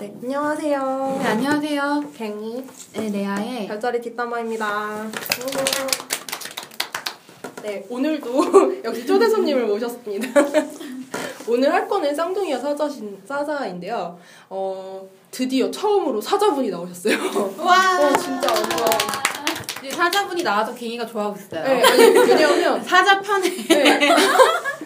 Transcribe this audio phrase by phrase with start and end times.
[0.00, 1.18] 네, 안녕하세요.
[1.22, 2.04] 네, 안녕하세요.
[2.16, 2.64] 갱이
[2.94, 5.06] 네, 레아의 별자리 뒷담화입니다.
[7.62, 10.40] 네, 오늘도 역시 초대 손님을 모셨습니다.
[11.46, 14.18] 오늘 할 거는 쌍둥이와 사자신, 사자인데요.
[14.48, 17.18] 어, 드디어 처음으로 사자분이 나오셨어요.
[17.62, 18.78] 와 어, 진짜 완전.
[19.84, 21.62] 이제 사자분이 나와서 갱이가 좋아하고 있어요.
[21.62, 24.16] 네, 아니, 왜냐면 사자 편에 네.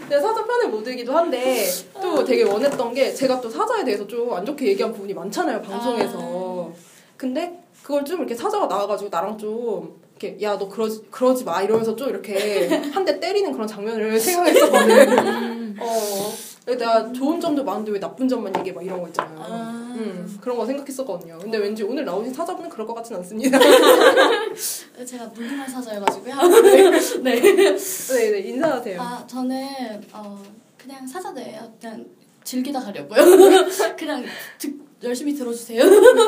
[0.08, 1.66] 제가 사자 편을 못 들기도 한데
[2.00, 6.70] 또 되게 원했던 게 제가 또 사자에 대해서 좀 안 좋게 얘기한 부분이 많잖아요 방송에서.
[7.16, 11.94] 근데 그걸 좀 이렇게 사자가 나와가지고 나랑 좀 이렇게 야 너 그러지 그러지 마 이러면서
[11.96, 15.76] 좀 이렇게 한 대 때리는 그런 장면을 생각했었거든.
[15.80, 16.32] 어.
[16.66, 19.83] 내가 좋은 점도 많은데 왜 나쁜 점만 얘기해 막 이런 거 있잖아요.
[19.94, 21.38] 음, 그런 거 생각했었거든요.
[21.38, 23.58] 근데 왠지 오늘 나오신 사자분은 그럴 것 같진 않습니다.
[25.06, 26.34] 제가 무늬만 사자여가지고요.
[27.22, 27.40] 네.
[27.42, 29.00] 네, 네, 인사하세요.
[29.00, 30.42] 아 저는 어
[30.76, 31.72] 그냥 사자네요.
[31.80, 32.04] 그냥
[32.42, 33.20] 즐기다 가려고요.
[33.96, 34.24] 그냥
[34.58, 35.82] 듣, 열심히 들어주세요.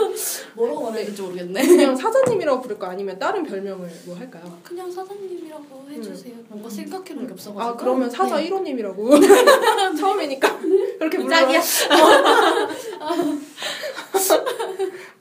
[0.54, 1.66] 뭐라고 말해야 될지 모르겠네.
[1.66, 4.58] 그냥 사자님이라고 부를까 아니면 다른 별명을 뭐 할까요?
[4.62, 6.34] 그냥 사장님이라고 해주세요.
[6.48, 7.60] 뭔가 생각해본 게 없어가지고.
[7.60, 8.48] 아 그러면 사자 네.
[8.50, 9.20] 1호님이라고
[9.98, 10.58] 처음이니까
[10.98, 11.30] 그렇게 불러요.
[11.30, 11.60] 짝이야.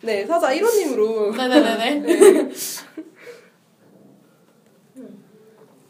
[0.02, 1.36] 네 사자 1호님으로.
[1.36, 2.52] 네네네 네.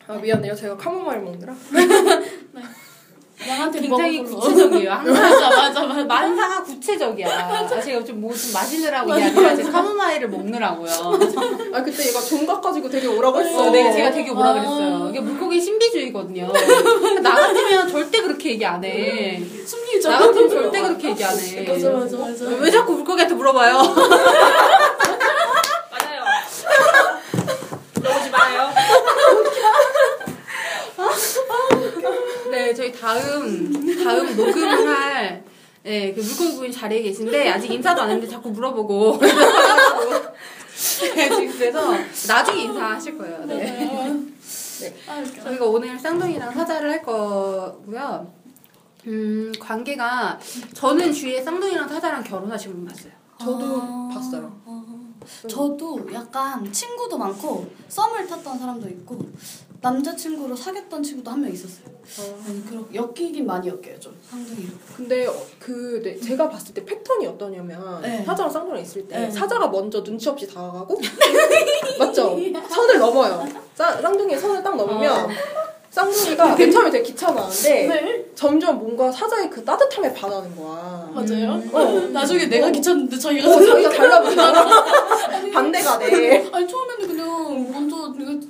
[0.08, 1.56] 아 미안해요 제가 카모마일 먹느라.
[3.48, 4.24] 양한테 굉장히.
[4.24, 4.92] 구체적이에요.
[4.96, 6.04] 항상 맞아 맞아 맞아.
[6.06, 7.28] 만사가 구체적이야.
[7.28, 10.90] 아, 제가 좀 뭐 좀 마시느라고 이게 아니라 제가 카모마일을 먹느라고요.
[11.74, 13.64] 아 그때 얘가 종각 가지고 되게 오라고 했어.
[13.68, 14.54] 어, 네, 제가 되게 뭐라 아.
[14.54, 15.08] 그랬어요.
[15.10, 16.52] 이게 물고기 신비주의거든요.
[17.22, 19.42] 나 같으면 절대 그렇게 얘기 안 해.
[19.66, 20.10] 숨기죠.
[20.10, 21.68] 나 같으면 절대 그렇게 얘기 안 해.
[21.68, 22.46] 맞아 맞아 맞아.
[22.62, 23.82] 왜 자꾸 물고기한테 물어봐요?
[28.02, 28.70] 그러지 마요.
[32.52, 32.92] 네, 저희
[34.06, 35.44] 다음 녹음을 할
[35.84, 39.20] 네, 그 물고기 부인 자리에 계신데 아직 인사도 안 했는데 자꾸 물어보고
[41.16, 41.92] 네, 지금 그래서
[42.28, 43.46] 나중에 인사하실 거예요.
[43.46, 43.90] 네.
[45.08, 45.44] 아, 웃겨.
[45.44, 48.34] 저희가 오늘 쌍둥이랑 사자를 할 거고요.
[49.08, 50.40] 음, 관계가
[50.74, 53.14] 저는 주위에 쌍둥이랑 사자랑 결혼하신 분 봤어요.
[53.40, 54.10] 저도 아.
[54.14, 54.62] 봤어요.
[54.66, 54.84] 어.
[55.48, 59.28] 저도 약간 친구도 많고 썸을 탔던 사람도 있고
[59.90, 61.86] 남자친구로 사귀었던 친구도 한 명 있었어요.
[62.48, 64.70] 아니 그렇게 엮이긴 많이 엮여요 좀 상둥이로.
[64.98, 68.24] 근데 어, 그 네, 제가 봤을 때 패턴이 어떠냐면 네.
[68.26, 69.32] 사자랑 쌍둥이랑 있을 때 네.
[69.32, 71.00] 사자가 먼저 눈치 없이 다가가고
[72.00, 72.38] 맞죠?
[72.70, 73.48] 선을 넘어요.
[73.76, 75.30] 쌍, 쌍둥이의 선을 딱 넘으면
[75.90, 78.26] 쌍둥이가 맨 처음에 되게 귀찮아하는데 네.
[78.36, 81.10] 점점 뭔가 사자의 그 따뜻함에 반하는 거야.
[81.14, 81.62] 맞아요.
[81.72, 82.00] 어.
[82.12, 84.86] 나중에 내가 귀찮은데 자기가 어, 자기가 달라붙잖아.
[85.54, 86.50] 반대가 돼.
[86.52, 87.72] 아니 처음에는 그냥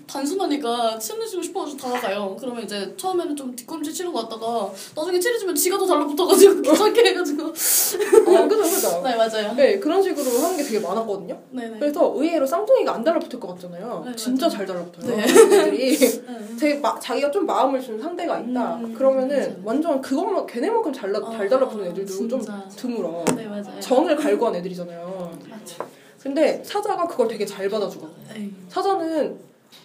[0.08, 2.38] 단순하니까 친해지고 싶어가지고 다가가요.
[2.40, 7.44] 그러면 이제 처음에는 좀 뒷걸음질 치는 것 같다가 나중에 친해지면 지가 더 달라붙어가지고 귀찮게 해가지고.
[7.48, 7.52] 어,
[8.48, 9.02] 그죠, 그죠.
[9.04, 9.54] 네 맞아요.
[9.56, 11.40] 네, 그런 식으로 하는 게 되게 많았거든요.
[11.52, 11.80] 네네.
[11.80, 14.04] 그래서 의외로 쌍둥이가 안 달라붙을 것 같잖아요.
[14.06, 14.50] 네, 진짜.
[14.50, 15.16] 잘 달라붙어요.
[15.16, 15.24] 네.
[15.24, 15.98] 애들이.
[15.98, 16.56] 네.
[16.60, 18.76] 되게 마, 자기가 좀 마음을 주는 상대가 있다.
[18.78, 19.56] 음, 그러면은 맞아요.
[19.64, 22.64] 완전 그것만 걔네만큼 잘, 나- 잘 어, 달라붙는 애들도 좀 진짜.
[22.76, 23.26] 드물어.
[23.36, 23.80] 네 맞아요.
[23.80, 25.32] 정을 갈구한 애들이잖아요.
[25.50, 25.86] 맞아.
[26.22, 28.14] 근데 사자가 그걸 되게 잘 받아주거든.
[28.36, 28.52] 에이.
[28.70, 29.38] 사자는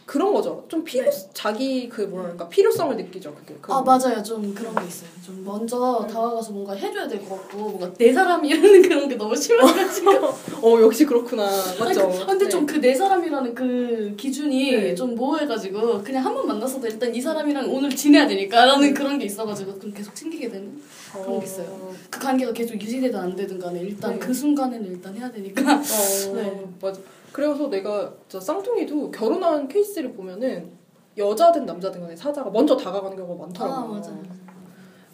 [0.07, 0.65] 그런 거죠.
[0.69, 3.33] 좀 필요 자기 그 뭐랄까 필요성을 느끼죠.
[3.33, 3.55] 그게.
[3.63, 3.77] 그 네.
[3.77, 7.93] 아 맞아요 좀 그런 게 있어요 좀 먼저 다가가서 뭔가 해줘야 될 것 같고 뭔가
[7.97, 10.11] 내 사람이라는 그런 게 너무 심해가지고
[10.67, 11.45] 어 역시 그렇구나.
[11.79, 12.01] 맞죠.
[12.09, 12.49] 아니, 근데 네.
[12.51, 14.95] 좀그 내 사람이라는 그 기준이 네.
[14.97, 19.75] 좀 모호해가지고 그냥 한 번 만났어도 일단 이 사람이랑 오늘 지내야 되니까라는 그런 게 있어가지고
[19.79, 20.81] 그럼 계속 챙기게 되는
[21.13, 21.93] 그런 게 있어요.
[22.11, 24.19] 그 관계가 계속 유지되든 안 되든 간에 일단 네.
[24.19, 25.81] 그 순간에는 일단 해야 되니까 어,
[26.35, 26.65] 네.
[26.81, 27.01] 맞아.
[27.33, 30.71] 그래서 내가 저 쌍둥이도 결혼한 케이스를 보면은
[31.17, 33.77] 여자든 남자든 간에 사자가 먼저 다가가는 경우가 많더라고요.
[33.79, 34.23] 아 맞아요.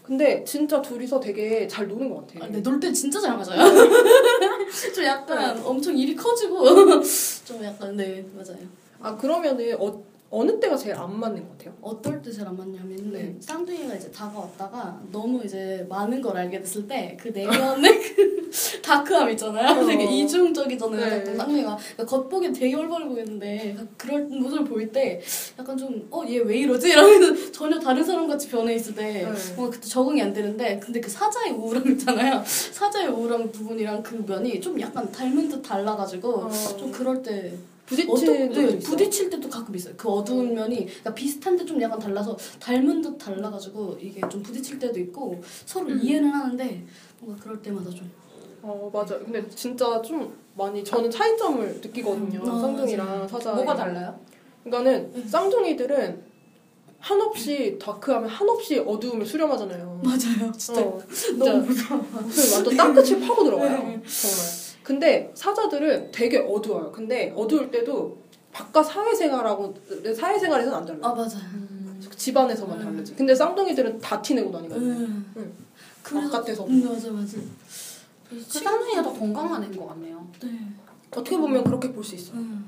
[0.03, 2.45] 근데 진짜 둘이서 되게 잘 노는 것 같아.
[2.45, 3.61] 아, 네, 놀때 진짜 잘 맞아요.
[4.95, 7.03] 좀 약간 엄청 일이 커지고.
[7.45, 8.59] 좀 약간 네 맞아요.
[9.01, 11.75] 아 그러면은 어, 어느 때가 제일 안 맞는 것 같아요?
[11.81, 13.37] 어떨 때 제일 안 맞냐면 네.
[13.41, 18.47] 쌍둥이가 이제 다가왔다가 너무 이제 많은 걸 알게 됐을 때 그 내면의 그
[18.83, 19.81] 다크함 있잖아요.
[19.81, 19.87] 어.
[19.87, 21.25] 되게 이중적이잖아요.
[21.25, 21.37] 네.
[21.37, 25.21] 쌍둥이가 그러니까 겉보기엔 되게 올바르 보이는데 그럴 모습을 볼때
[25.59, 26.89] 약간 좀 어 얘 왜 이러지?
[26.91, 29.33] 이러면서 전혀 다른 사람 같이 변해 있을 때 네.
[29.55, 32.43] 뭔가 그때 적응이 안 되는데 근데 그 사자의 우울함 있잖아요.
[32.45, 36.51] 사자의 우울함 부분이랑 그 면이 좀 약간 닮은 듯 달라가지고 어.
[36.77, 37.53] 좀 그럴 때
[37.87, 38.79] 부딪히는 네.
[38.81, 39.95] 부딪힐 때도 가끔 있어요.
[39.97, 44.99] 그 어두운 면이 그러니까 비슷한데 좀 약간 달라서 닮은 듯 달라가지고 이게 좀 부딪힐 때도
[45.01, 46.01] 있고 서로 음.
[46.03, 46.85] 이해는 하는데
[47.21, 48.27] 뭔가 그럴 때마다 좀
[48.67, 49.17] 어 맞아.
[49.19, 52.41] 근데 진짜 좀 많이 저는 차이점을 느끼거든요.
[52.43, 53.53] 아, 쌍둥이랑 사자.
[53.53, 54.19] 뭐가 달라요?
[54.65, 56.25] 그러니까는 쌍둥이들은
[56.99, 60.01] 한없이 다크하면 한없이 어두움을 수렴하잖아요.
[60.03, 60.51] 맞아요.
[60.53, 62.05] 진짜 어, 진짜 너무 무서워.
[62.55, 63.71] 완전 땅끝을 파고 들어가요.
[63.71, 64.03] 네.
[64.03, 64.66] 정말.
[64.87, 66.93] 근데 사자들은 되게 어두워요.
[66.93, 68.19] 근데 어두울 때도
[68.53, 69.75] 바깥 사회생활하고
[70.17, 71.03] 사회생활에서는 안 달라요.
[71.03, 71.67] 아 맞아요.
[72.17, 73.17] 집안에서만 다르지.
[73.17, 74.93] 근데 쌍둥이들은 다 티내고 다니거든요.
[74.93, 75.25] 응.
[75.39, 75.53] 응.
[76.05, 76.67] 그래서 바깥에서.
[76.69, 77.37] 응, 맞아 맞아.
[78.31, 80.25] 그 쌍둥이가 더 건강한 애인 것 같네요.
[80.41, 80.69] 네.
[81.17, 82.37] 어떻게 보면 그렇게 볼 수 있어요.
[82.39, 82.65] 응.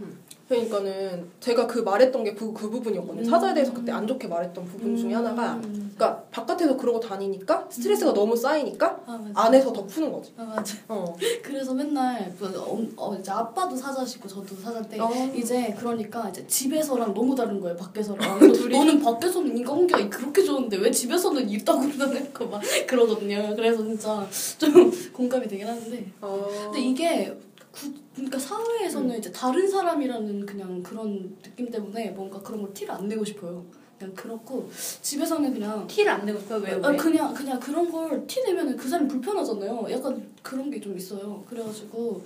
[0.49, 3.21] 그러니까는 제가 그 말했던 게그 그 부분이었거든요.
[3.21, 3.25] 음.
[3.31, 5.93] 사자에 대해서 그때 안 좋게 말했던 부분 중에 하나가 음.
[5.95, 9.31] 그러니까 바깥에서 그러고 다니니까 스트레스가 너무 쌓이니까 아.
[9.35, 10.33] 안에서 더 푸는 거지.
[10.39, 10.75] 아 맞아.
[10.89, 11.15] 어.
[11.45, 15.11] 그래서 맨날 그 어, 어, 이제 아빠도 사자시고 저도 사자인데 어.
[15.37, 20.91] 이제 그러니까 이제 집에서랑 너무 다른 거예요 밖에서랑 둘이- 너는 밖에서는 인간관계가 그렇게 좋은데 왜
[20.91, 26.49] 집에서는 입다구로 다닐까 막 그러거든요 그래서 진짜 좀 공감이 되긴 하는데 어.
[26.73, 27.37] 근데 이게
[27.71, 33.07] 구, 그러니까 사회에서는 이제 다른 사람이라는 그냥 그런 느낌 때문에 뭔가 그런 걸 티를 안
[33.09, 33.65] 내고 싶어요
[33.99, 34.69] 그냥 그렇고
[35.03, 36.61] 집에서는 그냥 티를 안 내고 싶어요.
[36.61, 36.81] 왜 왜?
[36.85, 39.87] 아, 그냥 그냥 그런 걸 티 내면은 그 사람 불편하잖아요.
[39.91, 41.45] 약간 그런 게 좀 있어요.
[41.49, 42.23] 그래가지고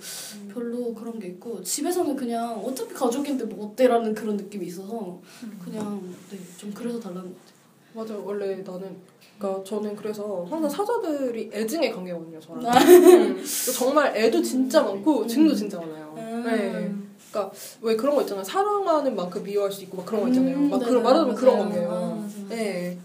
[0.53, 5.19] 별로 그런 게 있고 집에서는 그냥 어차피 가족인데 뭐 어때라는 그런 느낌이 있어서
[5.63, 7.53] 그냥 네 좀 그래서 달라는 것 같아요.
[7.95, 8.17] 맞아.
[8.17, 8.95] 원래 나는
[9.37, 12.39] 그러니까 저는 그래서 항상 사자들이 애증의 관계거든요.
[12.39, 12.65] 저랑.
[12.67, 12.77] 아.
[12.79, 13.43] 음.
[13.77, 16.13] 정말 애도 진짜 많고 증도 진짜 많아요.
[16.17, 16.43] 음.
[16.45, 17.03] 네.
[17.81, 18.43] 왜 그런 거 있잖아요.
[18.43, 20.55] 사랑하는 만큼 미워할 수 있고 막 그런 거 있잖아요.
[20.55, 21.59] 음, 막 네, 그런 네, 말하자면 그런.
[21.59, 21.91] 관계예요.
[21.91, 22.35] 아, 맞아.
[22.49, 22.97] 네.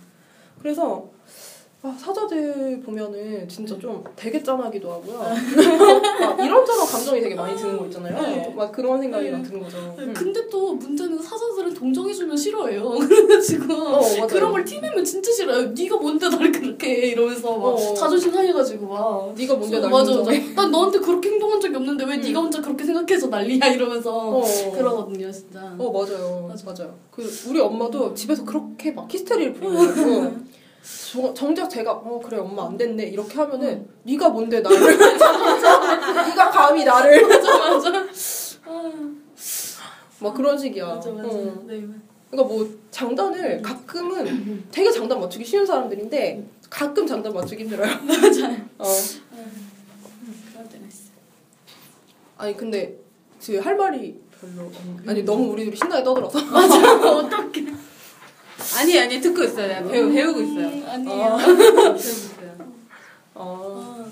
[0.61, 1.09] 그래서
[1.81, 3.81] 아, 사자들 보면은 진짜 네.
[3.81, 5.19] 좀 되게 짠하기도 하고요.
[6.21, 8.21] 막 이런저런 감정이 되게 많이 드는 거 있잖아요.
[8.21, 8.53] 네.
[8.57, 9.31] 막 그런 생각이 네.
[9.31, 9.95] 막 드는 거죠.
[9.97, 10.13] 음.
[10.13, 12.83] 근데 또 문제는 사자들은 동정해주면 싫어해요.
[12.99, 14.27] 그래가지고 어.
[14.27, 15.69] 그런 걸 티내면 진짜 싫어요.
[15.71, 17.95] 네가 뭔데 나를 그렇게 해 이러면서 막 어.
[17.95, 20.17] 자존심 상해가지고 막 네가 뭔데 날 맞아?
[20.17, 20.33] 맞아.
[20.57, 22.21] 난 너한테 그렇게 행동한 적이 없는데 왜 음.
[22.21, 24.43] 네가 혼자 그렇게 생각해서 난리야 이러면서 어.
[24.75, 25.61] 그러거든요 진짜.
[25.79, 26.49] 어 맞아요.
[26.49, 26.65] 맞아.
[26.67, 26.95] 맞아요.
[27.13, 30.49] 그 우리 엄마도 집에서 그렇게 막 히스테리를 부리고
[30.83, 36.85] 정- 정작 제가 어 그래 엄마 안 됐네 이렇게 하면은 네가 뭔데 나를 네가 감히
[36.85, 38.07] 나를 맞아 맞아.
[38.67, 38.93] 아,
[40.21, 40.87] 막 그런 식이야.
[40.87, 41.29] 맞아 맞아.
[41.29, 41.63] 어.
[41.67, 41.85] 네.
[42.31, 47.89] 그러니까 뭐 장단을 가끔은 되게 장단 맞추기 쉬운 사람들인데 가끔 장단 맞추기 힘들어요.
[48.05, 48.57] 맞아요.
[48.79, 48.85] 어.
[50.53, 51.11] 그럴 때가 있어.
[52.37, 52.99] 아니 근데
[53.41, 56.39] 지금 할 말이 별로 없- 아니 너무 우리 둘이 신나게 떠들어서
[57.19, 57.67] 어떡해.
[58.79, 59.67] 아니 아니 듣고 있어요.
[59.69, 60.67] 내가 배우 배우고 있어요.
[60.69, 61.37] 음, 아니에요.
[61.77, 62.69] 배우고 있어요.
[63.35, 64.05] 어.
[64.05, 64.09] 아,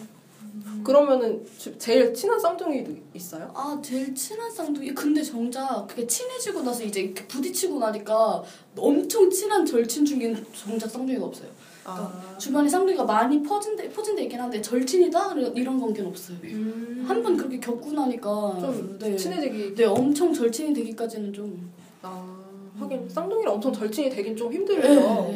[0.84, 3.50] 그러면은 주- 제일 친한 쌍둥이도 있어요?
[3.54, 8.42] 아 제일 친한 쌍둥이 근데 정작 그게 친해지고 나서 이제 이렇게 부딪히고 나니까
[8.76, 11.48] 엄청 친한 절친 중엔 정작 쌍둥이가 없어요.
[11.88, 12.36] 아.
[12.38, 16.36] 주변에 쌍둥이가 많이 퍼진 데 퍼진 데 있긴 한데 절친이다 이런 관계는 없어요.
[16.44, 17.04] 음.
[17.08, 19.16] 한 번 그렇게 겪고 나니까 좀 네.
[19.16, 21.68] 친해지기 네 엄청 절친이 되기까지는 좀
[22.02, 22.45] 아
[22.78, 24.56] 하긴 쌍둥이랑 엄청 절친이 되긴 좀 네.
[24.56, 25.32] 힘들죠.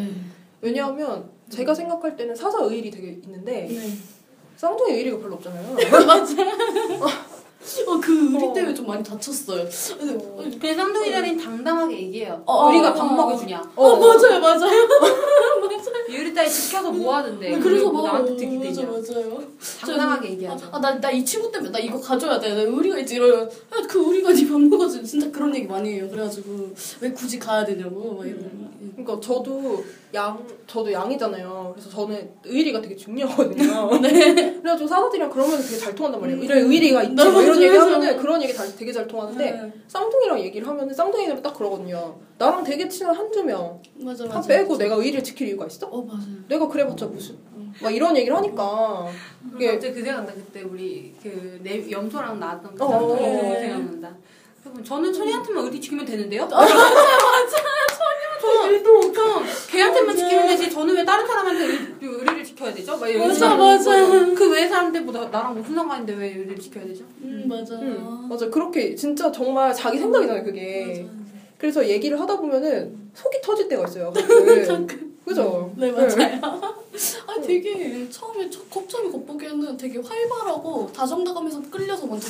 [0.61, 3.93] 왜냐하면 제가 생각할 때는 사사 의일이 되게 있는데 네.
[4.57, 5.77] 쌍둥이 의리가 별로 없잖아요.
[7.87, 8.53] 어그 의리 어.
[8.53, 9.63] 때문에 좀 많이 다쳤어요.
[9.63, 10.43] 어.
[10.61, 12.43] 그 쌍둥이들은 당당하게 얘기해요.
[12.47, 13.13] 어, 우리가 어, 밥 어.
[13.15, 13.73] 먹여주냐.
[13.77, 14.89] 어, 맞아요 맞아요.
[16.11, 17.49] 유리 딸 지켜서 뭐 하는데.
[17.51, 18.87] 그래서 그리고 막 나한테 맞아 들이대냐.
[18.89, 19.43] 맞아요.
[19.81, 20.69] 당당하게 얘기하죠.
[20.73, 22.55] 아나 나 이 친구 때문에 나 이거 가져야 돼.
[22.55, 25.03] 나 의리가 있지 이러면 야, 그 의리가 네밥 먹어줘.
[25.03, 26.09] 진짜 그런 얘기 많이 해요.
[26.11, 26.71] 그래가지고
[27.01, 28.71] 왜 굳이 가야 되냐고 막 이런.
[28.97, 29.83] 그러니까 저도
[30.15, 31.73] 양 저도 양이잖아요.
[31.75, 33.99] 그래서 저는 의리가 되게 중요하거든요.
[34.03, 34.35] 네.
[34.61, 36.41] 그래가지고 사사들이랑 그러면 되게 잘 통한단 말이에요.
[36.41, 36.45] 음.
[36.45, 37.15] 이런 의리가 있지.
[37.15, 37.77] 네, 막 이런 얘기.
[37.77, 39.73] 하면은 그런 얘기 다, 되게 잘 통하는데 네.
[39.89, 42.17] 쌍둥이랑 얘기를 하면은 쌍둥이들은 딱 그러거든요.
[42.39, 44.49] 나랑 되게 친한 한두 명 맞아 다 맞아.
[44.49, 45.87] 빼고 내가 의리를 지킬 이유 가 있어?
[45.87, 46.25] 어 맞아요.
[46.49, 47.37] 내가 그래봤자 무슨
[47.83, 49.07] 막 이런 얘기를 하니까
[49.53, 50.33] 그게 이게 갑자기 그 생각난다.
[50.35, 53.61] 그때 우리 그 내, 염소랑 나왔던 그 어, 어, 그 어.
[53.61, 54.17] 생각난다.
[54.65, 56.43] 여러분 저는 천이한테만 의리 지키면 되는데요?
[56.47, 57.71] 맞아 맞아.
[59.71, 60.71] 걔한테만 지키면 되지.
[60.71, 62.97] 저는 왜 다른 사람한테 의, 의리를 지켜야 되죠?
[62.99, 63.57] 막 이런 맞아, 생각.
[63.59, 64.35] 맞아.
[64.35, 67.05] 그외 사람들 보다 나랑 무슨 상관인데 왜 의리를 지켜야 되죠?
[67.23, 67.75] 음 맞아.
[67.77, 71.21] 음, 맞아 그렇게 진짜 정말 자기 생각이잖아요 그게 맞아.
[71.59, 74.13] 그래서 얘기를 하다 보면은 속이 터질 때가 있어요
[74.67, 75.10] 가끔.
[75.31, 75.73] 그죠?
[75.77, 76.41] 네 맞아요.
[77.27, 82.29] 아 되게 처음에 첫 kop점이 겉보기에는 되게 활발하고 다정다감해서 끌려서 먼저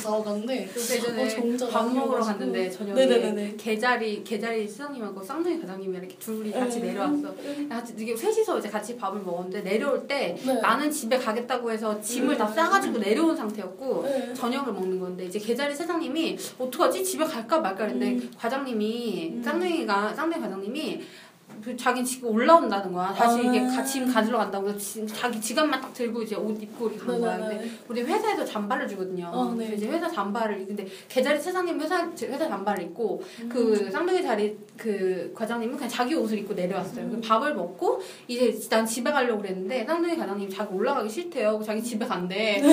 [0.71, 2.21] 그 예전에 어, 정작 밥 먹으러.
[2.21, 3.55] 갔는데 저녁에 네네네네.
[3.57, 6.89] 개자리 개자리 수장님하고 쌍둥이 과장님이 이렇게 둘이 같이 네.
[6.89, 7.33] 내려왔어.
[7.67, 10.53] 같이 이게 셋이서 이제 같이 밥을 먹었는데 내려올 때 네.
[10.61, 12.53] 나는 집에 가겠다고 해서 짐을 다 음.
[12.53, 14.33] 싸가지고 내려온 상태였고 네.
[14.35, 18.31] 저녁을 먹는 건데 이제 개자리 사장님이 어떡하지 집에 갈까 말까 했는데 음.
[18.37, 19.43] 과장님이 음.
[19.43, 21.30] 쌍둥이가 쌍둥이 과장님이 그
[21.77, 23.13] 자기 지금 올라온다는 거야.
[23.13, 23.41] 다시 아.
[23.41, 24.65] 이게 가, 짐 가지러 간다고.
[24.65, 27.37] 그래서 지, 자기 지갑만 딱 들고 이제 옷 입고 이렇게 간 거야.
[27.37, 27.69] 근데.
[27.87, 29.29] 우리 회사에서 잠바를 주거든요.
[29.33, 29.73] 어, 네.
[29.75, 33.49] 이제 회사 잠바를 근데 계자리 차장님 회사 회사 잠바를 입고 음.
[33.49, 37.05] 그 쌍둥이 자리 그 과장님은 그냥 자기 옷을 입고 내려왔어요.
[37.05, 37.11] 음.
[37.11, 41.61] 그 밥을 먹고 이제 난 집에 가려고 그랬는데 쌍둥이 과장님 자기 올라가기 싫대요.
[41.65, 42.61] 자기 집에 간대.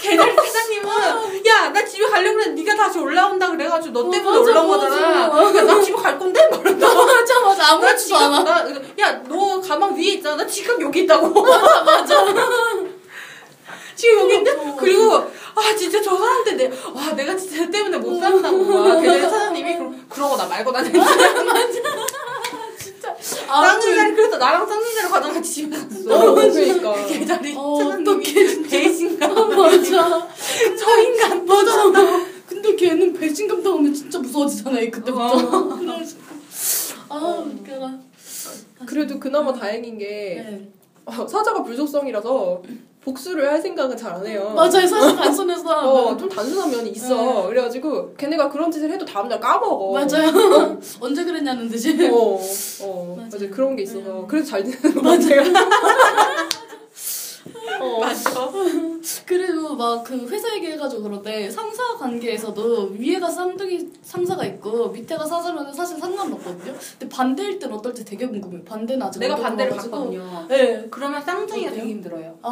[0.00, 4.40] 계자리 차장님은 야 나 집에 가려고 그랬는데 네가 다시 올라온다 그래가지고 너 어, 때문에 맞아,
[4.40, 5.28] 올라온 거잖아.
[5.28, 5.34] 맞아.
[5.36, 6.94] 그러니까 나 집에 갈 건데 말한다.
[6.94, 8.66] 맞아 맞아 나 아무렇지도 않아.
[8.98, 10.36] 야너 가방 위에 있잖아.
[10.36, 11.28] 나 지금 여기 있다고.
[11.42, 12.26] 맞아 맞아.
[13.94, 14.76] 지금 여기 있는데 맞아.
[14.78, 19.28] 그리고 아 진짜 저 사람 때문에 와 내가 진짜 쟤 때문에 못 산다고 막 그래서
[19.28, 20.98] 사장님이 그러, 그러고 나 말고 다녔지.
[20.98, 22.05] 아,
[23.46, 26.14] 쌍둥이 자리 그래서 나랑 쌍둥이 자리 과장 같이 집에 갔어.
[26.30, 26.92] 어, 그러니까.
[27.06, 29.34] 그 자리 어, 사장님이 배신감.
[29.56, 30.28] 맞아.
[30.78, 31.92] 저 인간 맞아.
[32.46, 35.76] 근데 걔는 배신감 당하면 진짜 무서워지잖아요 그때부터.
[35.78, 36.20] 그래가지고.
[37.08, 37.98] 아 웃겨라.
[38.86, 40.68] 그래도 그나마 다행인 게 네.
[41.06, 42.62] 어, 사자가 불속성이라서
[43.10, 44.52] 복수를 할 생각은 잘 안 해요.
[44.56, 45.68] 맞아요 사실 단순해서.
[45.70, 47.46] 어, 좀 단순한 면이 있어.
[47.48, 49.92] 그래가지고 걔네가 그런 짓을 해도 다음날 까먹어.
[49.92, 50.78] 맞아요.
[51.00, 51.96] 언제 그랬냐는 듯이.
[52.10, 52.40] 어,
[52.82, 53.28] 어, 맞아요.
[53.30, 53.48] 맞아.
[53.50, 54.20] 그런 게 있어서.
[54.22, 54.26] 음.
[54.26, 55.42] 그래서 잘 되는 거 같아요.
[57.80, 58.00] 어.
[58.00, 58.50] 맞아.
[59.26, 65.98] 그리고 막 그 회사 얘기해가지고 그런데 상사 관계에서도 위에가 쌍둥이 상사가 있고 밑에가 사자면 사실
[65.98, 66.74] 상관없거든요.
[66.98, 68.62] 근데 반대일 땐 어떨지 되게 궁금해요.
[68.64, 69.76] 반대는 아직 내가 못 반대를.
[69.76, 70.46] 봤거든요.
[70.48, 70.86] 네.
[70.90, 71.70] 그러면 쌍둥이가?
[71.70, 72.38] 되게 힘들어요.
[72.42, 72.48] 아,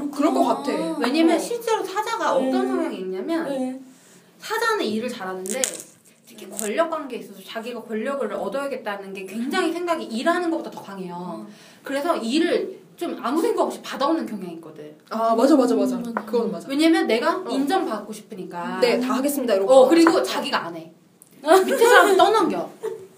[0.00, 0.08] 아.
[0.12, 0.72] 그럴 것 같아.
[0.98, 1.38] 왜냐면 어.
[1.38, 2.48] 실제로 사자가 네.
[2.48, 3.80] 어떤 성향이 있냐면 네.
[4.38, 5.62] 사자는 일을 잘하는데
[6.26, 11.46] 특히 권력 관계에 있어서 자기가 권력을 얻어야겠다는 게 굉장히 생각이 일하는 것보다 더 강해요.
[11.84, 14.94] 그래서 일을 좀 아무 생각 없이 받아오는 경향이 있거든.
[15.10, 15.96] 아, 맞아, 맞아, 맞아.
[15.96, 16.66] 음, 그건 맞아.
[16.68, 17.44] 왜냐면 내가 어.
[17.50, 18.80] 인정받고 싶으니까.
[18.80, 19.54] 네, 다 하겠습니다.
[19.54, 19.72] 이러고.
[19.72, 20.90] 어 그리고 자기가 안 해.
[21.64, 22.68] 밑에 사람 떠넘겨.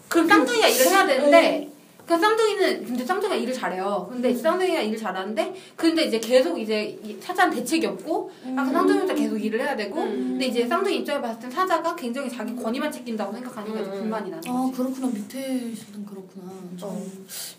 [0.09, 1.68] 그럼 쌍둥이가 일을 해야 되는데
[2.09, 4.09] 그 쌍둥이는 근데 쌍둥이가 일을 잘해요.
[4.11, 9.15] 근데 쌍둥이가 일을 잘하는데 근데 이제 계속 이제 이 사자는 대책이 없고 약간 쌍둥이 혼자
[9.15, 10.31] 계속 일을 해야 되고 음.
[10.31, 13.99] 근데 이제 쌍둥이 입장에 봤을 땐 사자가 굉장히 자기 권위만 챙긴다고 생각하니까 이제 음.
[13.99, 14.71] 불만이 나는 아.
[14.75, 16.51] 그렇구나 밑에 있는 그렇구나.
[16.79, 17.07] 저는 어.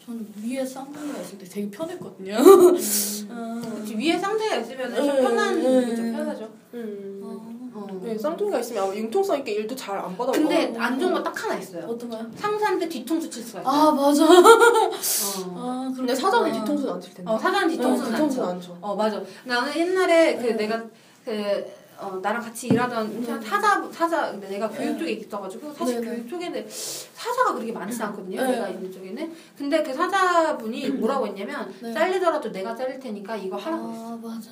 [0.07, 2.33] 저는 위에 쌍둥이가 있을 때 되게 편했거든요.
[3.29, 6.13] 아, 그치, 위에 쌍둥이가 있으면 좀 음, 편한 음.
[6.15, 6.49] 편하죠.
[6.73, 7.21] 음.
[7.23, 7.58] 어.
[7.73, 7.99] 어.
[8.03, 11.43] 네, 쌍둥이가 있으면 아마 융통성 있게 일도 잘 안 받아올 근데 거안 좋은 거 딱
[11.43, 11.85] 하나 있어요.
[11.85, 12.25] 어떤 거요?
[12.35, 13.69] 상사한테 뒤통수 칠 수가 있어.
[13.69, 14.23] 아 맞아.
[14.27, 15.53] 어.
[15.55, 17.31] 아 근데 사자는 뒤통수는 안 칠 텐데.
[17.31, 18.11] 어, 사자는 뒤통수는 안 쳐.
[18.17, 18.77] 뒤통수는 안 쳐.
[18.81, 19.21] 어 맞아.
[19.45, 20.53] 나는 옛날에 그 네.
[20.53, 20.83] 내가
[21.25, 23.41] 그 어, 나랑 같이 일하던 네.
[23.45, 24.97] 사자 사자 근데 내가 교육 네.
[24.99, 26.15] 쪽에 있어가지고 사실 네, 네.
[26.15, 28.41] 교육 쪽에는 사자가 그렇게 많지 않거든요.
[28.41, 28.51] 네.
[28.51, 29.33] 내가 있는 쪽에는.
[29.57, 31.93] 근데 그 사자분이 뭐라고 했냐면 네.
[31.93, 34.13] 잘리더라도 내가 잘릴 테니까 이거 하라고 했어.
[34.13, 34.49] 아 맞아.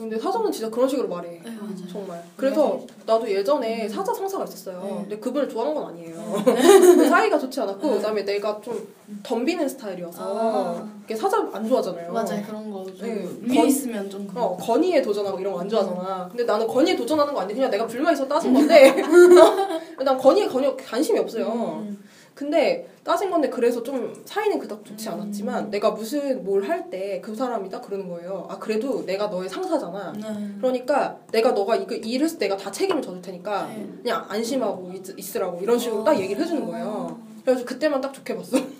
[0.00, 1.42] 근데 사자는 진짜 그런 식으로 말해.
[1.44, 1.52] 네.
[1.92, 2.24] 정말.
[2.34, 3.88] 그래서 나도 예전에 음.
[3.90, 4.80] 사자 상사가 있었어요.
[4.82, 4.96] 네.
[5.02, 6.16] 근데 그분을 좋아하는 건 아니에요.
[6.42, 7.96] 근데 사이가 좋지 않았고, 네.
[7.96, 8.88] 그다음에 내가 좀
[9.22, 10.88] 덤비는 스타일이어서 아.
[11.04, 12.14] 이게 사자 안 좋아하잖아요.
[12.14, 13.28] 맞아요 그런 거좀 네.
[13.42, 14.56] 위에 건- 있으면 좀 그런 어, 거.
[14.56, 16.28] 건의에 도전하고 이런 거 안 좋아하잖아.
[16.30, 18.94] 근데 나는 건의에 도전하는 거 아닌데 그냥 내가 불만 있어 따진 건데
[20.02, 21.46] 난 건의에 건의 관심이 없어요.
[21.84, 22.02] 음.
[22.34, 25.14] 근데 따진 건데 그래서 좀 사이는 그닥 좋지 음.
[25.14, 28.46] 않았지만 내가 무슨 뭘 할 때 그 사람이다 그러는 거예요.
[28.48, 30.12] 아 그래도 내가 너의 상사잖아.
[30.12, 30.54] 네.
[30.58, 33.88] 그러니까 내가 너가 이거 일을 했을 때 내가 다 책임을 져줄 테니까 네.
[34.02, 36.04] 그냥 안심하고 있, 있으라고 이런 식으로 아.
[36.04, 37.20] 딱 얘기를 해주는 거예요.
[37.44, 38.56] 그래서 그때만 딱 좋게 봤어.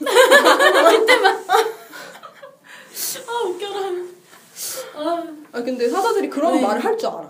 [3.29, 3.81] 아 웃겨라.
[4.97, 6.63] 아 아 근데 사자들이 그런 네.
[6.63, 7.29] 말을 할 줄 알아.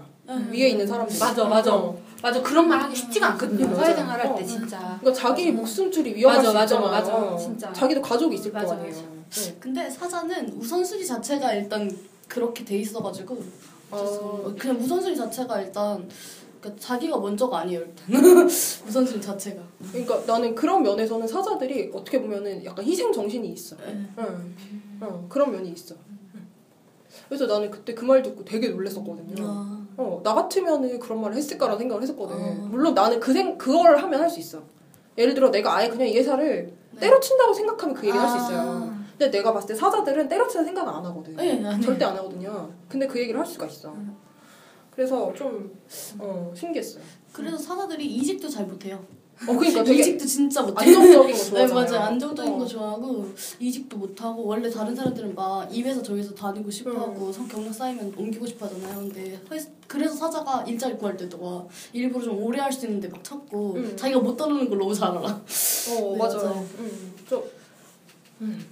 [0.52, 1.18] 위에 있는 사람들.
[1.18, 1.96] 맞아 맞아 어.
[2.22, 3.66] 맞아 그런 말 하기 쉽지가 않거든요.
[3.68, 3.82] 맞아.
[3.84, 4.46] 사회생활 할때 어.
[4.46, 4.78] 진짜.
[5.00, 6.90] 그러니까 자기 목숨줄이 위험할 맞아, 수 맞아, 있잖아.
[6.90, 7.16] 맞아.
[7.16, 7.36] 어.
[7.36, 7.72] 진짜.
[7.72, 8.94] 자기도 가족이 있을 맞아, 거 아니에요.
[8.94, 9.40] 맞아.
[9.42, 9.56] 네.
[9.60, 11.90] 근데 사자는 우선순위 자체가 일단
[12.28, 13.38] 그렇게 돼 있어가지고
[13.90, 14.54] 어.
[14.58, 16.08] 그냥 우선순위 자체가 일단
[16.60, 18.06] 그러니까 자기가 먼저가 아니에요 일단
[18.46, 19.62] 우선순위 자체가.
[19.92, 23.76] 그러니까 나는 그런 면에서는 사자들이 어떻게 보면은 약간 희생 정신이 있어.
[23.76, 24.06] 네.
[24.18, 24.54] 응.
[25.00, 25.94] 어, 그런 면이 있어.
[26.34, 26.46] 응.
[27.28, 29.34] 그래서 나는 그때 그 말 듣고 되게 놀랬었거든요.
[29.46, 32.37] 아, 어, 나 같으면은 그런 말을 했을까라는 생각을 했었거든.
[32.37, 32.66] 어.
[32.71, 34.62] 물론 나는 그 생, 그걸 하면 할 수 있어.
[35.19, 37.00] 예를 들어 내가 아예 그냥 이 회사를 네.
[37.00, 38.61] 때려친다고 생각하면 그 얘기를 할수 있어요.
[38.61, 39.00] 아.
[39.19, 41.37] 근데 내가 봤을 때 사자들은 때려치는 생각은 안 하거든.
[41.37, 41.80] 네, 안 해요.
[41.83, 42.71] 절대 안 하거든요.
[42.88, 43.90] 근데 그 얘기를 할 수가 있어.
[43.90, 44.16] 음.
[44.90, 45.76] 그래서 좀
[46.19, 47.02] 어, 신기했어요.
[47.33, 49.04] 그래서 사자들이 이직도 잘 못해요.
[49.47, 50.75] 어, 그러니까 되게 이직도 진짜 못해.
[50.85, 51.75] 안정적인 거네 좋아하잖아요.
[51.75, 52.59] 맞아요 안정적인 어.
[52.59, 53.26] 거 좋아하고
[53.59, 58.47] 이직도 못하고 원래 다른 사람들은 막이 회사 저 회사 다니고 싶어하고 성 경력 쌓이면 옮기고
[58.47, 59.40] 싶어하잖아요 근데
[59.87, 63.97] 그래서 사자가 일자리 구할 때도 막 일부러 좀 오래 할 수 있는데 막 찾고 음.
[63.97, 65.23] 자기가 못 따르는 걸 너무 잘 알아 어,
[66.12, 66.37] 네, 맞아요.
[66.42, 66.66] 맞아요.
[66.78, 67.42] 음, 좀.
[68.42, 68.64] 음.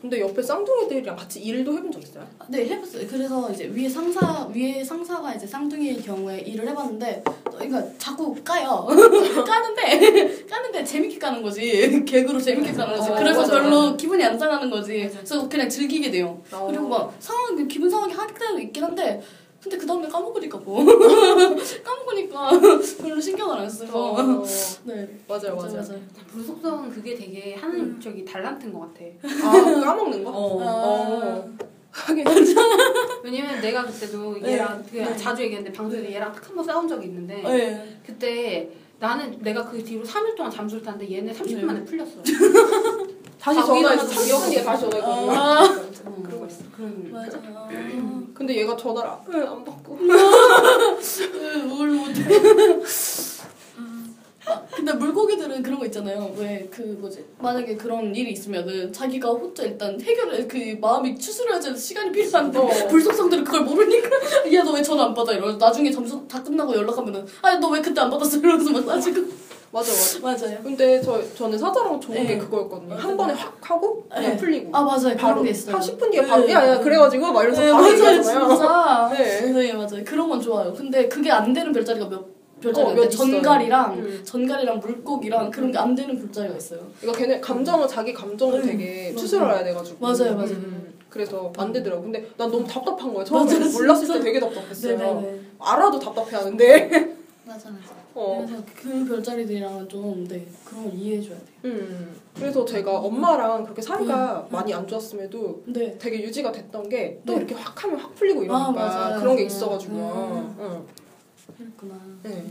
[0.00, 2.26] 근데 옆에 쌍둥이들이랑 같이 일도 해본 적 있어요?
[2.48, 8.34] 네 해봤어요 그래서 이제 위에 상사 위에 상사가 이제 쌍둥이의 경우에 일을 해봤는데 그러니까 자꾸
[8.42, 8.86] 까요.
[9.46, 12.02] 까는데 까는데 재밌게 까는 거지.
[12.06, 13.10] 개그로 재밌게 까는 거지.
[13.10, 13.96] 어, 그래서 맞아, 별로.
[13.96, 15.10] 기분이 안 상하는 거지.
[15.12, 16.40] 그래서 그냥 즐기게 돼요.
[16.50, 16.66] 어.
[16.68, 19.20] 그리고 막 상황 기분 상하게 할 때도 있긴 한데
[19.62, 20.84] 근데 그 다음에 까먹으니까 뭐
[21.84, 22.50] 까먹으니까
[23.02, 24.42] 별로 신경을 안 써서 어,
[24.84, 25.82] 네 맞아요, 맞아요.
[26.32, 29.04] 불속성은 그게 되게 하는 저기 달란트인 것 같아.
[29.46, 30.30] 아, 까먹는 거?
[30.30, 30.58] 어.
[30.62, 31.50] 어.
[31.90, 32.24] 하긴.
[33.24, 34.52] 왜냐면 내가 그때도 네.
[34.52, 35.16] 얘랑 그 네.
[35.16, 37.98] 자주 얘기했는데 방송에서 얘랑 딱 한 번 싸운 적이 있는데 네.
[38.06, 41.62] 그때 나는 내가 그 뒤로 3일 동안 잠수를 탔는데 얘네 30분 네.
[41.64, 42.22] 만에 풀렸어.
[43.40, 45.32] 다시 아, 전화해서 위로하는 30분 뒤에 다시 전화했거든요.
[45.32, 45.62] 아.
[45.64, 46.58] 어, 그런 거 있어.
[46.76, 47.40] 그런 맞아.
[48.34, 49.98] 근데 얘가 전화를 안- 안 받고.
[51.68, 52.22] 뭘 못해.
[54.46, 56.34] 아, 근데 물고기들은 그런 거 있잖아요.
[56.36, 57.24] 왜 그 뭐지?
[57.38, 62.68] 만약에 그런 일이 있으면은 자기가 혼자 일단 해결해 그 마음이 추스려질 시간이 필요한데 어.
[62.88, 64.08] 불속성들은 그걸 모르니까
[64.52, 65.52] 야 너 왜 전화 안 받아 이러.
[65.52, 69.20] 나중에 점수 다 끝나고 연락하면은 아너 왜 그때 안 받았어 이러면서 막 따지고.
[69.72, 70.46] 맞아, 맞아.
[70.46, 70.58] 맞아요.
[70.64, 72.26] 근데 저, 저는 사자랑 좋은 네.
[72.26, 72.94] 게 그거였거든요.
[72.94, 73.16] 한 네.
[73.16, 74.36] 번에 확 하고 그냥 네.
[74.36, 74.76] 풀리고.
[74.76, 75.16] 아 맞아요.
[75.16, 75.76] 바로 게 있어요.
[75.76, 76.52] 한 10분 뒤에 바로 네.
[76.52, 78.22] 야, 야, 그래가지고 막 이러면서 네, 바로 맞아요.
[78.22, 79.10] 진짜.
[79.16, 79.40] 네.
[79.52, 80.04] 네, 맞아요.
[80.04, 80.72] 그런 건 좋아요.
[80.74, 82.24] 근데 그게 안 되는 별자리가 몇
[82.60, 83.94] 별자리가 어, 몇 전갈이랑.
[83.98, 84.20] 음.
[84.24, 86.80] 전갈이랑 물고기랑 그런 게 안 되는 별자리가 있어요.
[87.02, 88.72] 이거 걔네 감정은 자기 감정을 네.
[88.72, 89.14] 되게.
[89.14, 89.98] 추스러야 돼가지고.
[90.04, 90.50] 맞아요, 맞아요.
[90.50, 92.02] 음, 그래서 안 되더라고.
[92.02, 93.24] 근데 난 너무 답답한 거야.
[93.24, 94.14] 처음에 몰랐을 진짜.
[94.14, 94.98] 때 되게 답답했어요.
[94.98, 95.40] 네네네.
[95.60, 96.88] 알아도 답답해하는데.
[97.46, 97.99] 맞아 맞아.
[98.20, 98.44] 어.
[98.46, 101.46] 그래서 그 별자리들이랑은 좀 네, 그런 걸 이해해줘야 돼요.
[101.64, 102.20] 음.
[102.34, 104.52] 그래서 제가 엄마랑 그렇게 사이가 음.
[104.52, 105.96] 많이 안 좋았음에도 네.
[105.98, 107.36] 되게 유지가 됐던 게또 네.
[107.38, 109.18] 이렇게 확 하면 확 풀리고 이러니까 아.
[109.18, 109.46] 그런 게 음.
[109.46, 110.54] 있어가지고요.
[110.60, 110.86] 응.
[111.56, 111.94] 그랬구나.
[112.22, 112.44] 네.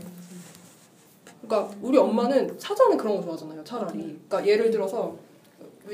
[1.42, 3.62] 그러니까 우리 엄마는 사자는 그런 거 좋아하잖아요.
[3.64, 3.98] 차라리.
[4.28, 5.16] 그러니까 예를 들어서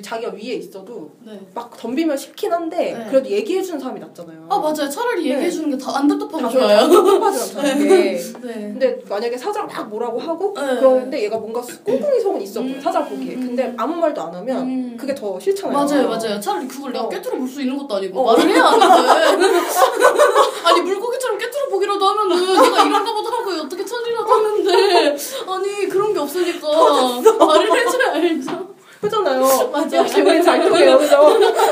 [0.02, 1.40] 자기가 위에 있어도 네.
[1.54, 3.06] 막 덤비면 싫긴 한데 네.
[3.08, 4.46] 그래도 얘기해 주는 사람이 낫잖아요.
[4.50, 4.88] 아 맞아요.
[4.90, 5.30] 차라리 네.
[5.34, 6.88] 얘기해 주는 게 다 안 답답하고 다 좋아요.
[6.90, 7.94] 답답하지 않다는 게.
[8.42, 8.52] 네.
[8.54, 10.76] 근데 만약에 사자가 막 뭐라고 하고 네.
[10.76, 12.78] 그러는데 얘가 뭔가 꽁꽁이 속은 있어 음.
[12.82, 13.36] 사자 보기에.
[13.36, 13.40] 음.
[13.40, 14.96] 근데 아무 말도 안 하면 음.
[15.00, 15.72] 그게 더 싫잖아요.
[15.78, 16.40] 맞아요, 맞아요.
[16.40, 17.08] 차라리 그걸 내가 어.
[17.08, 18.36] 깨트려 볼 수 있는 것도 아니고 어.
[18.36, 19.46] 말을 해야 하는데.
[20.64, 25.16] 아니 물고기처럼 깨트려 보기라도 하면은 내가 이런가 보다 하고 어떻게 처리라도 하는데
[25.46, 26.68] 아니 그런 게 없으니까
[27.46, 28.65] 말을 해줘야 알죠.
[29.06, 29.70] 그잖아요.
[29.70, 30.04] 맞아요.
[30.04, 31.16] 기분이 잘 통해요, 그죠?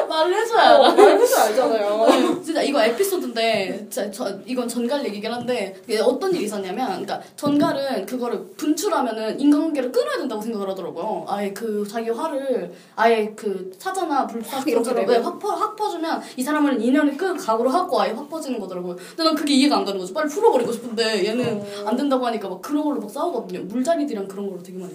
[0.08, 0.94] 말을 해줘야 어, 알아.
[0.94, 2.06] 말해서 알잖아요.
[2.06, 8.06] 네, 진짜 이거 에피소드인데 저, 저, 이건 전갈 얘기긴 한데 어떤 일이 있었냐면 그러니까 전갈은
[8.06, 11.24] 그거를 분출하면은 인간관계를 끊어야 된다고 생각을 하더라고요.
[11.28, 15.16] 아예 그 자기 화를 아예 그 사자나 불사 확 이렇게 네?
[15.18, 18.96] 확, 퍼, 확 퍼주면 이 사람은 인연을 끊 각오로 하고 아예 확 퍼지는 거더라고요.
[18.96, 20.14] 근데 난 그게 이해가 안 가는 거죠.
[20.14, 21.88] 빨리 풀어버리고 싶은데 얘는 어.
[21.88, 23.60] 안 된다고 하니까 막 그런 걸로 막 싸우거든요.
[23.64, 24.92] 물자리들이랑 그런 걸로 되게 많이.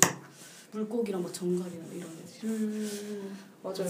[0.71, 3.87] 물고기랑 막 전갈이랑 이런 음, 맞아요.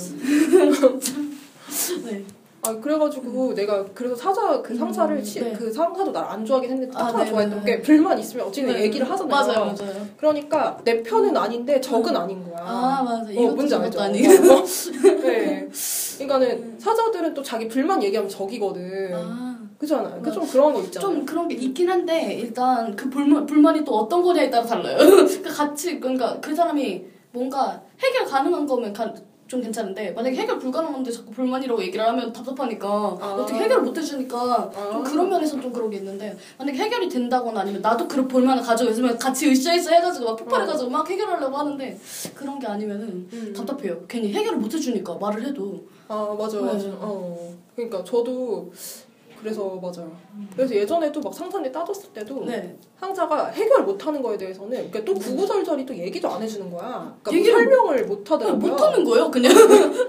[2.05, 2.23] 네.
[2.61, 5.53] 아 그래가지고 내가 그래서 사자 그 상사를 음, 치, 네.
[5.53, 8.47] 그 상사도 날 안 좋아하긴 했는데 딱 아, 하나 네, 좋아했던 네, 게 불만 있으면
[8.47, 8.81] 어찌든 네.
[8.83, 9.29] 얘기를 하잖아요.
[9.29, 10.07] 맞아요, 맞아요.
[10.17, 12.57] 그러니까 내 편은 아닌데 적은 아닌 거야.
[12.59, 13.31] 아 맞아.
[13.33, 14.01] 어, 뭔지 알죠?
[14.01, 14.29] 아니고.
[14.53, 14.63] 어.
[15.21, 15.69] 네.
[16.17, 19.11] 그러니까는 사자들은 또 자기 불만 얘기하면 적이거든.
[19.13, 19.57] 아.
[19.77, 20.21] 그잖아요.
[20.21, 21.09] 그좀 그런 거 있잖아요.
[21.15, 24.97] 좀 그런 게 있긴 한데 일단 그 불만 불만이 또 어떤 거냐에 따라 달라요.
[24.99, 29.13] 그러니까 같이 그러니까 그 사람이 뭔가 해결 가능한 거면 가,
[29.49, 33.37] 좀 괜찮은데 만약에 해결 불가능한데 자꾸 불만이라고 얘기를 하면 답답하니까 아.
[33.39, 35.03] 어떻게 해결을 못 해주니까 좀 아.
[35.03, 39.17] 그런 면에서 좀 그런 게 있는데 만약에 해결이 된다거나 아니면 나도 그런 불만을 가지고 있으면
[39.17, 41.99] 같이 으쌰으쌰 해가지고 막 폭발해가지고 막 해결하려고 하는데
[42.35, 43.53] 그런 게 아니면은 음.
[43.57, 44.03] 답답해요.
[44.07, 46.65] 괜히 해결을 못 해주니까 말을 해도 아 맞아 네.
[46.65, 46.87] 맞아.
[46.99, 47.55] 어.
[47.75, 48.71] 그러니까 저도
[49.41, 50.11] 그래서 맞아요.
[50.55, 52.77] 그래서 예전에도 막 상사님 따졌을 때도 네.
[52.99, 57.15] 상사가 해결 못하는 거에 대해서는 그러니까 또 구구절절히 또 얘기도 안 해주는 거야.
[57.23, 58.57] 그러니까 뭐 얘기를 설명을 못 하더라고요.
[58.59, 59.51] 못 하는 거예요, 그냥.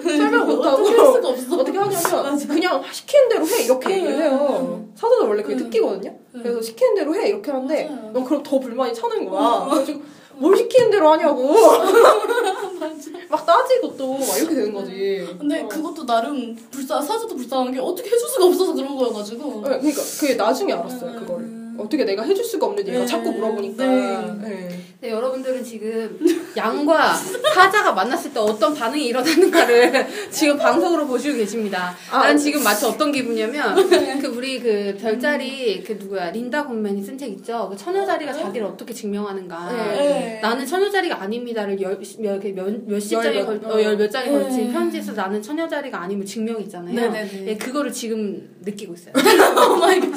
[0.03, 3.95] 설명 못 하고 어떻게 하냐면 그냥 시키는 대로 해 이렇게 네.
[3.97, 4.85] 얘기를 해요.
[4.95, 5.63] 사자들 원래 그게 네.
[5.63, 6.11] 특기거든요.
[6.33, 6.43] 네.
[6.43, 8.11] 그래서 시키는 대로 해 이렇게 하는데.
[8.13, 9.67] 넌 그럼 더 불만이 차는 거야.
[9.67, 10.01] 그래가지고
[10.41, 11.55] 뭘 시키는 대로 하냐고.
[13.29, 15.27] 막 따지고 또 막 이렇게 되는 거지.
[15.39, 15.69] 근데 어.
[15.69, 20.35] 그것도 나름 불쌍 사자도 불쌍한 게 어떻게 해줄 수가 없어서 그런 거여가지고 네, 그러니까 그게
[20.35, 21.17] 나중에 알았어요 음.
[21.21, 21.61] 그걸.
[21.85, 23.07] 어떻게 내가 해줄 수가 없는 얘가 네.
[23.07, 23.85] 자꾸 물어보니까.
[23.87, 24.49] 네.
[24.49, 24.81] 네.
[25.03, 26.19] 네, 여러분들은 지금
[26.55, 31.97] 양과 사자가 만났을 때 어떤 반응이 일어나는가를 지금 방송으로 보시고 계십니다.
[32.11, 32.43] 아, 난 네.
[32.43, 33.75] 지금 마치 어떤 기분이냐면
[34.21, 37.69] 그 우리 그 별자리 그 누구야 린다 굿맨이 쓴 책 있죠.
[37.71, 39.73] 그 처녀자리가 자기를 어떻게 증명하는가.
[39.73, 40.39] 네.
[40.43, 44.39] 나는 처녀자리가 아닙니다를 열, 몇, 몇, 몇 시장에 열 걸, 몇- 어, 열몇 장에 네.
[44.43, 46.95] 걸친 편지에서 나는 처녀자리가 아니면 증명이 있잖아요.
[46.95, 47.47] 네 네네.
[47.47, 49.15] 예, 그거를 지금 느끼고 있어요.
[49.17, 50.11] 오 my God.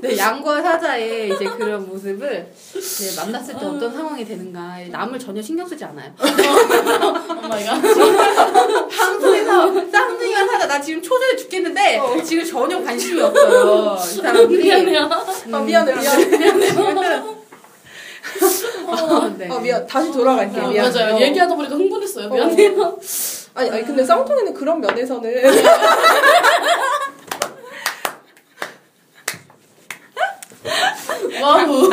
[0.00, 4.78] 네, 양과 사자의 이제 그런 모습을 네, 만났을 때 어떤 상황이 되는가.
[4.90, 6.10] 남을 전혀 신경 쓰지 않아요.
[8.90, 13.96] 방송에서 쌍둥이가 사자 나 지금 초조해 죽겠는데 지금 전혀 관심이 없어요.
[14.00, 15.08] 이 사람들이 미안해요.
[15.52, 16.26] 아 미안해 미안해.
[19.38, 19.48] 네.
[19.50, 21.14] 아 미안 다시 돌아갈게 아, 미안 맞아요.
[21.16, 21.20] 어.
[21.20, 22.26] 얘기하다 보니까 흥분했어요.
[22.26, 22.34] 어.
[22.34, 22.98] 미안해요.
[23.54, 25.32] 아니 아니 근데 쌍둥이는 그런 면에서는
[31.42, 31.90] 와우.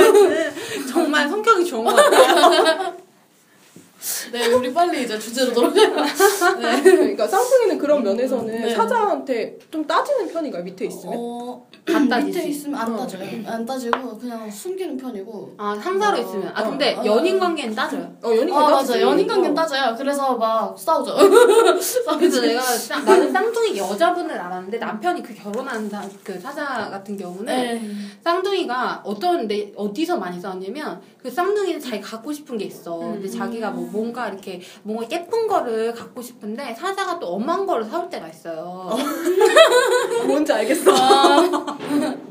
[0.92, 2.94] 정말 성격이 좋은 것 같아요.
[4.32, 5.96] 네, 우리 빨리 이제 주제로 돌아가요.
[6.62, 6.82] 네.
[6.82, 8.76] 그러니까 쌍둥이는 그런 면에서는 네.
[8.76, 11.14] 사자한테 좀 따지는 편인가요 밑에 있으면?
[11.18, 12.38] 어, 안 따지지.
[12.38, 12.98] 밑에 있으면 안 어.
[12.98, 13.24] 따져요.
[13.46, 15.56] 안 따지고 그냥 숨기는 편이고.
[15.58, 16.52] 아 상사로 있으면.
[16.54, 17.40] 아 어, 근데 어, 연인 어.
[17.40, 18.12] 관계는 따져요.
[18.24, 18.92] 어 연인 아 따지지.
[18.94, 19.54] 맞아 연인 관계 어.
[19.54, 19.96] 따져요.
[19.98, 21.16] 그래서 막 싸우죠.
[22.20, 27.46] 그래서 내가 쌍- 나는 쌍둥이 여자분을 알았는데 남편이 그 결혼한 사, 그 사자 같은 경우는
[27.46, 27.82] 네.
[28.24, 32.98] 쌍둥이가 어떤 데 어디서 많이 싸웠냐면 그 쌍둥이는 자기 갖고 싶은 게 있어.
[32.98, 38.10] 근데 자기가 뭐 뭔가 이렇게 뭔가 예쁜 거를 갖고 싶은데 사자가 또 엄한 거를 사올
[38.10, 38.90] 때가 있어요.
[40.26, 40.92] 뭔지 알겠어.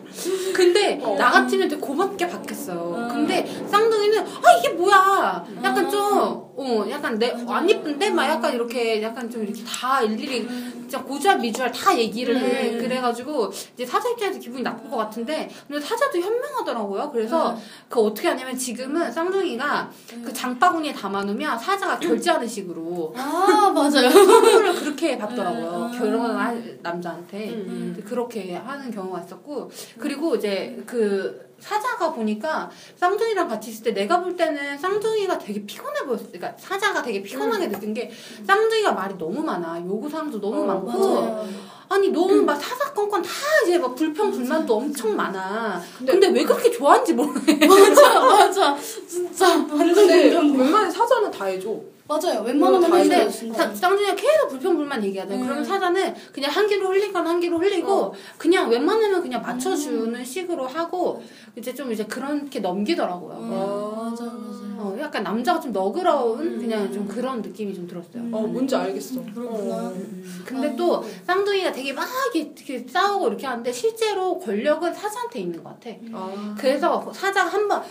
[0.54, 1.16] 근데 어.
[1.18, 2.94] 나 같으면 되게 고맙게 받겠어요.
[2.96, 3.08] 음.
[3.08, 5.44] 근데 쌍둥이는 아 이게 뭐야?
[5.62, 10.46] 약간 좀 어, 약간 내 안 예쁜데 막 약간 이렇게 약간 좀 이렇게 다 일일이
[10.48, 12.72] 진짜 고주할 미주알 다 얘기를 해.
[12.72, 12.78] 음.
[12.80, 17.10] 그래가지고 이제 사자 입장에서 기분이 나쁠 것 같은데 근데 사자도 현명하더라고요.
[17.12, 17.56] 그래서
[17.88, 19.90] 그 어떻게 하냐면 지금은 쌍둥이가
[20.24, 24.08] 그 장바구니에 담아놓으면 사자가 결제하는 식으로 아 맞아요.
[24.10, 25.90] 선물을 그렇게 받더라고요.
[25.92, 25.98] 음.
[25.98, 27.50] 결혼한 남자한테.
[27.50, 28.02] 음.
[28.06, 29.70] 그렇게 하는 경우가 있었고
[30.06, 36.04] 그리고 이제 그 사자가 보니까 쌍둥이랑 같이 있을 때 내가 볼 때는 쌍둥이가 되게 피곤해
[36.04, 36.26] 보였어.
[36.30, 38.08] 그러니까 사자가 되게 피곤하게 느낀 게
[38.46, 39.80] 쌍둥이가 말이 너무 많아.
[39.84, 41.48] 요구 사항도 너무 어, 많고 맞아요.
[41.88, 43.30] 아니 너무 막 사사건건 다
[43.64, 45.80] 이제 막 불평 불만도 엄청 많아.
[45.98, 47.66] 근데- 근데, 왜 그렇게 좋아하는지 모르겠어.
[47.66, 48.76] 맞아 맞아
[49.08, 50.62] 진짜 완전 근데 공감돼.
[50.62, 51.74] 웬만한 사자는 다 해줘.
[52.08, 52.42] 맞아요.
[52.42, 55.40] 웬만하면 다 해줘요, 근데 쌍둥이가 계속 불평불만 얘기하잖아.
[55.40, 55.44] 음.
[55.44, 58.12] 그러면 사자는 그냥 한 귀로 흘리건 한 귀로 흘리고 어.
[58.38, 61.22] 그냥 웬만하면 그냥 맞춰주는 식으로 하고
[61.56, 63.36] 이제 좀 이제 그렇게 넘기더라고요.
[63.36, 64.10] 음, 아.
[64.10, 64.66] 맞아 맞아.
[64.78, 66.58] 어, 약간 남자가 좀 너그러운 음.
[66.60, 68.22] 그냥 좀 그런 느낌이 좀 들었어요.
[68.22, 68.32] 음.
[68.32, 69.22] 어 뭔지 알겠어.
[69.34, 69.74] 그렇구나.
[69.74, 69.88] 어.
[69.88, 70.42] 음.
[70.44, 70.76] 근데 아.
[70.76, 75.90] 또 쌍둥이가 되게 막 이렇게, 이렇게 싸우고 이렇게 하는데 실제로 권력은 사자한테 있는 것 같아.
[76.12, 76.54] 아.
[76.56, 77.82] 그래서 사자가 한번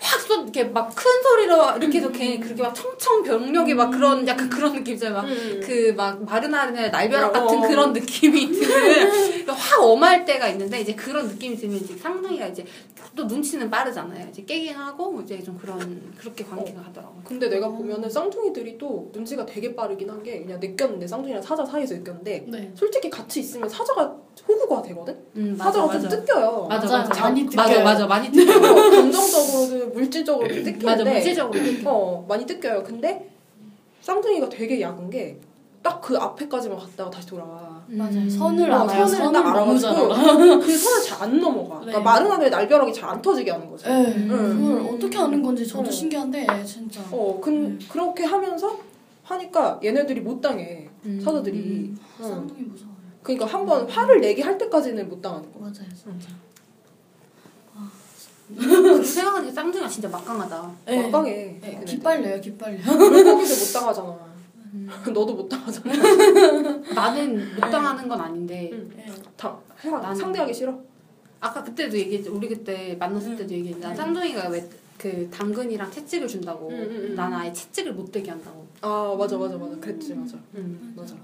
[0.00, 4.26] 확 쏟, 이렇게 막 큰 소리로 이렇게 해서 걔 그렇게 막 청청 병력이 막 그런
[4.26, 5.14] 약간 그런 느낌이잖아요.
[5.22, 5.60] 막 음.
[5.64, 7.68] 그막 마르나르의 날벼락 어, 같은 어.
[7.68, 12.64] 그런 느낌이 드는 확 엄할 때가 있는데 이제 그런 느낌이 들면 이제 쌍둥이가 이제
[13.14, 14.28] 또 눈치는 빠르잖아요.
[14.30, 17.22] 이제 깨갱하고 이제 좀 그런 그렇게 관계가 가더라고요.
[17.24, 21.94] 근데 내가 보면은 쌍둥이들이 또 눈치가 되게 빠르긴 한 게 그냥 느꼈는데 쌍둥이랑 사자 사이에서
[21.94, 22.72] 느꼈는데 네.
[22.74, 24.14] 솔직히 같이 있으면 사자가
[24.48, 25.16] 호구가 되거든.
[25.36, 26.00] 음, 맞아, 사자가 맞아.
[26.00, 26.66] 좀 뜯겨요.
[26.68, 27.08] 맞아, 맞아.
[27.08, 27.20] 맞아.
[27.22, 27.84] 많이 맞아, 뜯겨요.
[27.84, 28.56] 맞아, 많이 뜯겨요.
[28.56, 31.90] 어, 감정적으로도 물질적으로도 뜯기는데 맞아, 물질적으로 뜯겨.
[31.90, 32.82] 어 많이 뜯겨요.
[32.82, 33.30] 근데
[34.00, 35.38] 쌍둥이가 되게 약은 게
[35.82, 37.82] 딱 그 앞에까지만 갔다가 다시 돌아와.
[37.86, 38.12] 맞아요.
[38.18, 38.28] 음.
[38.28, 39.06] 선을 어, 알아요.
[39.06, 40.58] 선을 선을 딱 너무 잘 알아가지고 알아.
[40.60, 41.78] 그 선을 잘 안 넘어가.
[41.80, 41.86] 네.
[41.86, 43.84] 그러니까 마른 하늘에 날벼락이 잘 안 터지게 하는 거지.
[43.86, 44.06] 네.
[44.14, 44.28] 음.
[44.84, 45.90] 그걸 어떻게 아는 건지 저도 어.
[45.90, 47.00] 신기한데 진짜.
[47.10, 48.78] 어, 근 그렇게 하면서
[49.22, 50.86] 하니까 얘네들이 못 당해.
[51.06, 51.18] 음.
[51.24, 51.56] 사자들이.
[51.58, 51.98] 음.
[52.20, 52.24] 어.
[52.24, 52.89] 쌍둥이 무서워요.
[53.22, 55.60] 그러니까 한 번 화를 내게 할 때까지는 못 당하는 거.
[55.60, 56.28] 맞아요, 진짜.
[58.56, 60.70] 그 생각하니까 쌍둥이가 진짜 막강하다.
[60.86, 61.02] 네.
[61.04, 61.58] 막강해.
[61.60, 61.84] 네, 얘네들.
[61.86, 62.78] 기빨려요, 기빨려.
[62.82, 64.18] 물고기도 못 당하잖아.
[65.12, 65.92] 너도 못 당하잖아.
[66.94, 68.90] 나는 못 당하는 건 아닌데 음.
[68.96, 69.06] 네.
[69.36, 70.00] 다 해라.
[70.00, 70.76] 나는- 상대하기 싫어.
[71.40, 74.68] 아까 그때도 얘기했지 우리 그때 만났을 때도 얘기했는데 난 쌍둥이가 왜
[75.00, 77.14] 그 당근이랑 채찍을 준다고 음, 음, 음.
[77.14, 79.74] 난 아예 채찍을 못 대게 한다고 아 맞아 맞아 맞아.
[79.80, 80.36] 그랬지 맞아.
[80.56, 80.92] 음.
[80.94, 81.14] 맞아.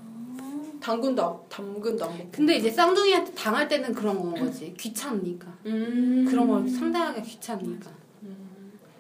[0.81, 2.31] 당근도 안, 당근도 안 먹고.
[2.31, 4.75] 근데 이제 쌍둥이한테 당할 때는 그런 건 거지.
[4.79, 5.47] 귀찮으니까.
[5.67, 6.27] 음.
[6.29, 7.91] 그런 걸 상대하기가 귀찮으니까.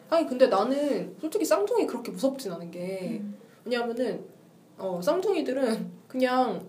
[0.09, 3.21] 아니 근데 나는 솔직히 쌍둥이 그렇게 무섭진 않은 게
[3.65, 4.25] 왜냐하면은
[4.79, 6.65] 어 쌍둥이들은 그냥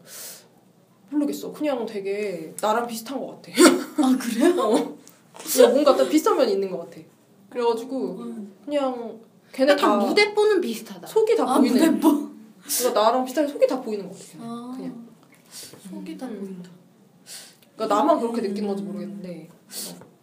[1.10, 1.52] 모르겠어.
[1.54, 3.52] 그냥 되게 나랑 비슷한 것 같아.
[4.04, 4.60] 아, 그래요?
[4.62, 4.98] 어.
[5.72, 7.00] 뭔가 다 비슷한 면이 있는 것 같아.
[7.50, 8.34] 그래가지고
[8.66, 9.20] 그냥
[9.54, 11.08] 걔네 다 무대뽀는 비슷하다.
[11.08, 12.27] 속이 다 아, 보이는 무대뽀.
[12.78, 14.50] 그러니까 나랑 비슷하게 속이 다 보이는 것 같아 그냥.
[14.52, 15.08] 아, 그냥.
[15.90, 16.40] 속이 다 음.
[16.40, 16.70] 보인다.
[17.76, 19.50] 그러니까 나만 그렇게 느끼는 건지 모르겠는데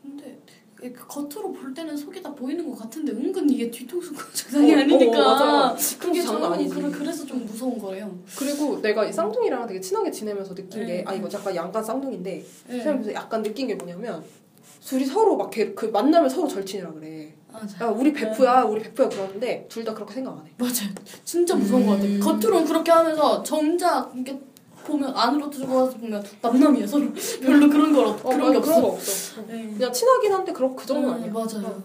[0.03, 4.79] 근데 그 겉으로 볼 때는 속이 다 보이는 것 같은데 은근 이게 뒤통수가 장난이 어,
[4.81, 5.19] 아니니까.
[5.21, 5.99] 어, 맞아.
[5.99, 6.75] 그게 장난 아니지.
[6.75, 8.19] 그래- 그래서 좀 무서운 거예요.
[8.39, 10.87] 그리고 내가 이 쌍둥이랑 되게 친하게 지내면서 느낀 네.
[10.99, 12.79] 게 아 이거 약간 양간 쌍둥이인데 네.
[12.81, 14.23] 지내면서 약간 느낀 게 뭐냐면
[14.85, 17.33] 둘이 서로 막 그 만나면 서로 절친이라 그래.
[17.61, 17.85] 맞아.
[17.87, 20.51] 야 우리 베프야 우리 베프야 그러는데 둘 다 그렇게 생각 안 해.
[20.59, 20.93] 맞아요.
[21.25, 22.19] 진짜 무서운 것 같아요.
[22.21, 24.39] 겉으로는 그렇게 하면서 정작 이게
[24.85, 27.07] 보면 안으로 들어가서 보면 남남이야 서로.
[27.43, 28.83] 별로 그런 걸 없, 어, 그런 맞아, 게 그런 없어.
[28.83, 29.41] 거 없어.
[29.41, 29.45] 어.
[29.49, 29.73] 네.
[29.77, 31.33] 그냥 친하긴 한데 그런 그 정도 는 네, 아니야.
[31.33, 31.67] 맞아요.
[31.69, 31.83] 어.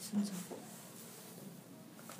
[0.00, 0.32] 진짜.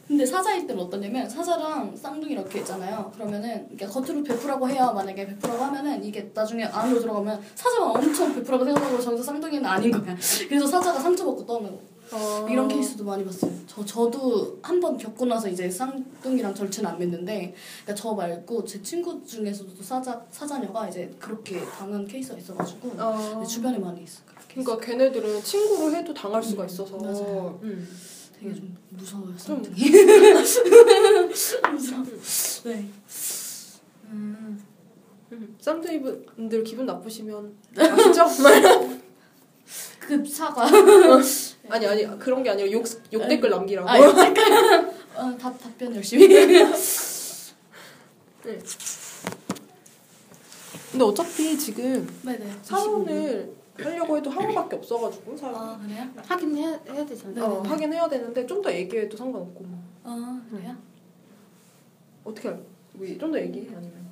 [0.08, 3.10] 근데 사자일 때는 어떠냐면 사자랑 쌍둥이 이렇게 있잖아요.
[3.14, 4.92] 그러면은 이게 겉으로 베프라고 해요.
[4.94, 10.14] 만약에 베프라고 하면은 이게 나중에 안으로 들어가면 사자가 엄청 베프라고 생각하고 저기서 쌍둥이는 아닌 거야.
[10.48, 11.91] 그래서 사자가 상처받고 떠는 거.
[12.12, 12.46] 어.
[12.50, 13.50] 이런 케이스도 많이 봤어요.
[13.66, 18.82] 저 저도 한 번 겪고 나서 이제 쌍둥이랑 절친은 안 맺는데, 그러니까 저 말고 제
[18.82, 23.38] 친구 중에서도 사자 사자녀가 이제 그렇게 당한 케이스가 있어가지고 어.
[23.40, 24.20] 네, 주변에 많이 있어.
[24.50, 26.96] 그러니까 걔네들은 친구로 해도 당할 수가 음, 있어서.
[26.98, 27.58] 맞아요.
[27.62, 27.88] 음.
[28.38, 29.28] 되게 좀 무서워요.
[29.38, 29.76] 좀 쌍둥이.
[31.72, 32.04] 무서워.
[32.64, 32.88] 네.
[34.10, 34.62] 음.
[35.32, 35.56] 음.
[35.60, 38.26] 쌍둥이 분들 기분 나쁘시면 아시죠?
[40.00, 40.66] 그 사과.
[41.68, 43.88] 아니 아니 그런 게 아니라 욕, 욕 댓글 남기라고.
[43.88, 46.28] 아, 약간 어, 답 답변 열심히.
[50.90, 52.52] 근데 어차피 지금 네네.
[52.62, 56.06] 사연을 하려고 해도 하루밖에 없어가지고 사연 아 그래요?
[56.26, 57.44] 하긴 해야, 해야 되잖아요.
[57.44, 57.68] 어, 네.
[57.68, 59.78] 하긴 해야 되는데 좀 더 얘기해도 상관없고 뭐.
[60.04, 60.76] 아 그래요?
[62.24, 62.60] 어떻게 할?
[62.92, 64.02] 뭐좀더 얘기해 아니면?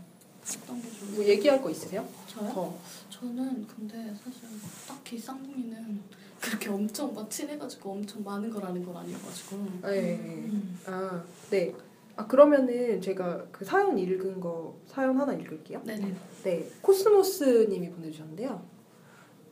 [1.14, 2.06] 뭐 얘기할 거 있으세요?
[2.26, 2.50] 저요?
[2.52, 2.74] 더.
[3.10, 4.40] 저는 근데 사실
[4.88, 6.00] 딱히 쌍둥이는
[6.40, 9.56] 그렇게 엄청 막 친해가지고 엄청 많은 걸 아는 건 아니어가지고.
[9.82, 10.16] 네.
[10.16, 10.78] 음.
[10.86, 11.74] 아 네.
[12.16, 15.82] 아 그러면은 제가 그 사연 읽은 거 사연 하나 읽을게요.
[15.84, 16.14] 네네.
[16.44, 18.62] 네, 코스모스님이 보내주셨는데요.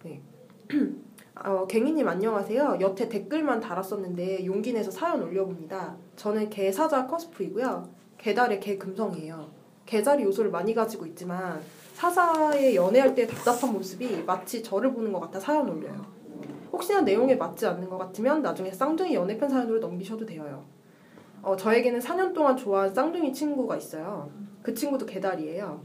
[0.05, 0.20] 네.
[1.44, 2.79] 어, 갱이님 안녕하세요.
[2.81, 5.96] 여태 댓글만 달았었는데 용기 내서 사연 올려봅니다.
[6.16, 7.88] 저는 개사자 커스프이고요.
[8.18, 9.48] 개달의 개금성이에요.
[9.87, 11.62] 개자리 요소를 많이 가지고 있지만
[11.94, 16.18] 사자의 연애할 때 답답한 모습이 마치 저를 보는 것 같아 사연 올려요.
[16.73, 20.65] 혹시나 내용에 맞지 않는 것 같으면 나중에 쌍둥이 연애편 사연으로 넘기셔도 돼요.
[21.43, 24.29] 어, 저에게는 4년 동안 좋아한 쌍둥이 친구가 있어요.
[24.63, 25.81] 그 친구도 개달이에요.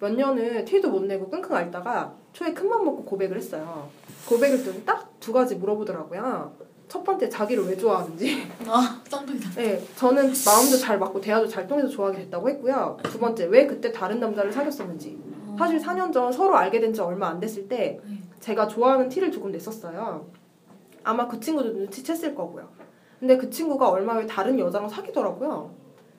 [0.00, 3.88] 몇 년을 티도 못 내고 끙끙 앓다가 초에 큰맘 먹고 고백을 했어요.
[4.28, 6.52] 고백을 듣고 딱두 가지 물어보더라고요.
[6.86, 8.46] 첫 번째 자기를 왜 좋아하는지.
[8.66, 9.50] 아 쌍둥이다.
[9.56, 12.96] 네, 저는 마음도 잘 맞고 대화도 잘 통해서 좋아하게 됐다고 했고요.
[13.02, 15.18] 두 번째 왜 그때 다른 남자를 사귀었었는지.
[15.58, 18.17] 사실 4년 전 서로 알게 된 지 얼마 안 됐을 때 네.
[18.40, 20.26] 제가 좋아하는 티를 조금 냈었어요.
[21.04, 22.68] 아마 그 친구도 눈치챘을 거고요.
[23.18, 25.70] 근데 그 친구가 얼마 후에 다른 여자랑 사귀더라고요.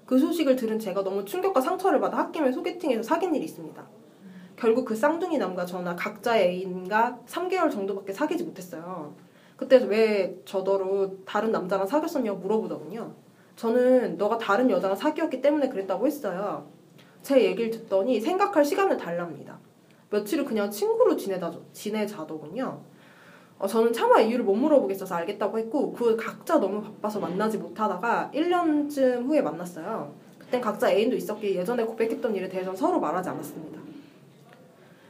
[0.06, 3.88] 그 소식을 들은 제가 너무 충격과 상처를 받아 홧김에 소개팅에서 사귄 일이 있습니다.
[4.56, 9.14] 결국 그 쌍둥이 남과 저나 각자의 애인과 3개월 정도밖에 사귀지 못했어요.
[9.56, 13.14] 그때 왜 저더러 다른 남자랑 사귀었었냐고 물어보더군요.
[13.56, 16.68] 저는 너가 다른 여자랑 사귀었기 때문에 그랬다고 했어요.
[17.22, 19.60] 제 얘기를 듣더니 생각할 시간을 달랍니다.
[20.10, 22.82] 며칠을 그냥 친구로 지내다, 지내자더군요.
[23.60, 29.26] 어, 저는 차마 이유를 못 물어보겠어서 알겠다고 했고 그 각자 너무 바빠서 만나지 못하다가 1년쯤
[29.26, 30.13] 후에 만났어요.
[30.38, 33.80] 그땐 각자 애인도 있었기에 예전에 고백했던 일에 대해서 서로 말하지 않았습니다.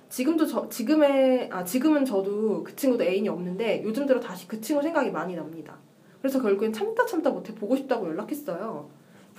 [0.09, 4.81] 지금도 저 지금의 아 지금은 저도 그 친구도 애인이 없는데 요즘 들어 다시 그 친구
[4.81, 5.77] 생각이 많이 납니다.
[6.19, 8.89] 그래서 결국엔 참다 참다 못해 보고 싶다고 연락했어요.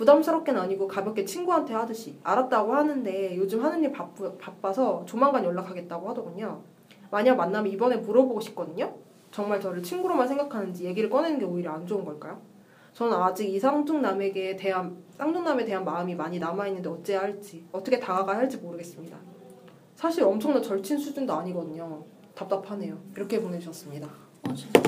[0.01, 6.63] 부담스럽게는 아니고 가볍게 친구한테 하듯이 알았다고 하는데 요즘 하는 일 바쁘, 바빠서 조만간 연락하겠다고 하더군요.
[7.11, 8.95] 만약 만나면 이번에 물어보고 싶거든요.
[9.31, 12.41] 정말 저를 친구로만 생각하는지 얘기를 꺼내는 게 오히려 안 좋은 걸까요?
[12.95, 18.39] 저는 아직 이 쌍둥남에게 대한 쌍둥남에 대한 마음이 많이 남아 있는데 어찌해야 할지 어떻게 다가가야
[18.39, 19.19] 할지 모르겠습니다.
[19.97, 22.03] 사실 엄청난 절친 수준도 아니거든요.
[22.35, 22.97] 답답하네요.
[23.15, 24.09] 이렇게 보내주셨습니다.
[24.49, 24.81] 어 진짜.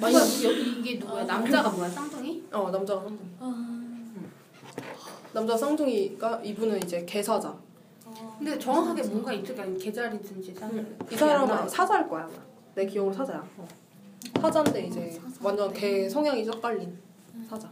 [0.00, 1.24] 만약 여기 이게 누구야?
[1.24, 1.88] 남자가 뭐야?
[1.88, 2.44] 쌍둥이?
[2.52, 3.30] 어 남자가 쌍둥이.
[3.40, 3.87] 아.
[5.32, 7.54] 남자 쌍둥이가 이분은 이제 개사자.
[8.38, 9.64] 근데 정확하게 뭔가 있을까?
[9.78, 10.86] 계절이든지 쌍둥이.
[11.12, 12.24] 이 사람은 사자일 거야.
[12.24, 12.32] 아마.
[12.74, 13.44] 내 기억으로 사자야.
[13.58, 13.68] 어.
[14.40, 15.36] 사자인데 이제 사자.
[15.42, 16.96] 완전 개 성향이 쫙 깔린
[17.48, 17.68] 사자.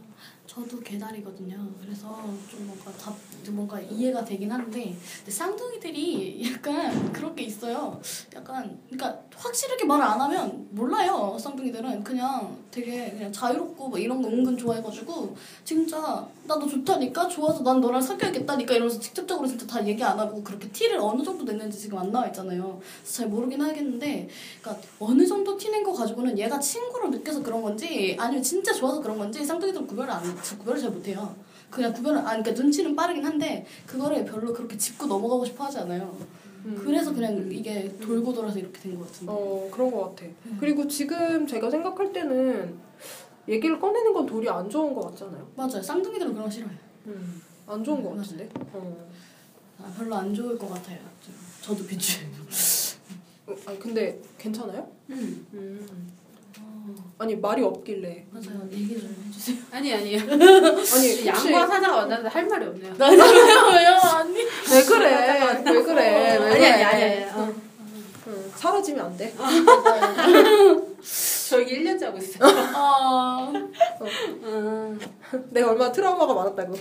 [0.47, 1.57] 저도 개다리거든요.
[1.81, 2.07] 그래서
[2.49, 4.95] 좀 뭔가 답, 좀 뭔가 이해가 되긴 한데,
[5.27, 7.99] 쌍둥이들이 약간 그런 게 있어요.
[8.33, 11.37] 약간, 그러니까 확실하게 말을 안 하면 몰라요.
[11.39, 17.61] 쌍둥이들은 그냥 되게 그냥 자유롭고 뭐 이런 거 은근 좋아해가지고, 진짜 나 너 좋다니까 좋아서
[17.61, 21.77] 난 너랑 사귀어야겠다니까 이러면서 직접적으로 진짜 다 얘기 안 하고 그렇게 티를 어느 정도 냈는지
[21.77, 22.79] 지금 안 나와 있잖아요.
[23.03, 24.29] 잘 모르긴 하겠는데,
[24.61, 29.01] 그러니까 어느 정도 티 낸 거 가지고는 얘가 친구로 느껴서 그런 건지 아니면 진짜 좋아서
[29.01, 31.35] 그런 건지 쌍둥이들은 구별을 안 구별을 잘 못해요.
[31.69, 36.17] 그냥 구별을 아 그러니까 눈치는 빠르긴 한데 그거를 별로 그렇게 짚고 넘어가고 싶어 하지 않아요.
[36.83, 39.31] 그래서 그냥 이게 돌고 돌아서 이렇게 된 것 같은데.
[39.31, 40.29] 어 그런 것 같아.
[40.59, 42.77] 그리고 지금 제가 생각할 때는
[43.47, 45.47] 얘기를 꺼내는 건 도리 안 좋은 것 같잖아요.
[45.55, 45.81] 맞아요.
[45.81, 46.71] 쌍둥이들은 그런 거 싫어요.
[47.67, 48.15] 안 좋은 것.
[48.15, 48.49] 같은데.
[48.73, 49.09] 어.
[49.79, 50.99] 아, 별로 안 좋을 것 같아요.
[51.23, 51.33] 좀.
[51.61, 52.19] 저도 비추.
[53.45, 54.89] 어, 아니 근데 괜찮아요?
[55.11, 55.45] 응.
[55.53, 56.11] 음.
[56.87, 58.25] 어, 아니 말이 없길래.
[58.31, 58.61] 맞아요.
[58.71, 59.57] 얘기 좀 해주세요.
[59.71, 60.19] 아니 아니요.
[60.21, 62.93] 아니 양과 사자가 만나서 할 말이 없네요.
[62.99, 63.09] 왜요?
[63.73, 63.99] 왜요?
[64.15, 64.33] 아니.
[64.37, 65.63] 왜 그래?
[65.65, 66.37] 왜 그래?
[66.39, 66.71] 왜 아니 그래?
[66.71, 67.23] 아니 아니 아니.
[67.31, 67.53] 어.
[68.27, 69.33] 응, 사라지면 안 돼.
[71.49, 72.39] 저기 1년째 하고 있어요.
[72.75, 73.51] 아.
[74.43, 74.99] 음.
[75.51, 76.73] 내가 얼마나 트라우마가 많았다고.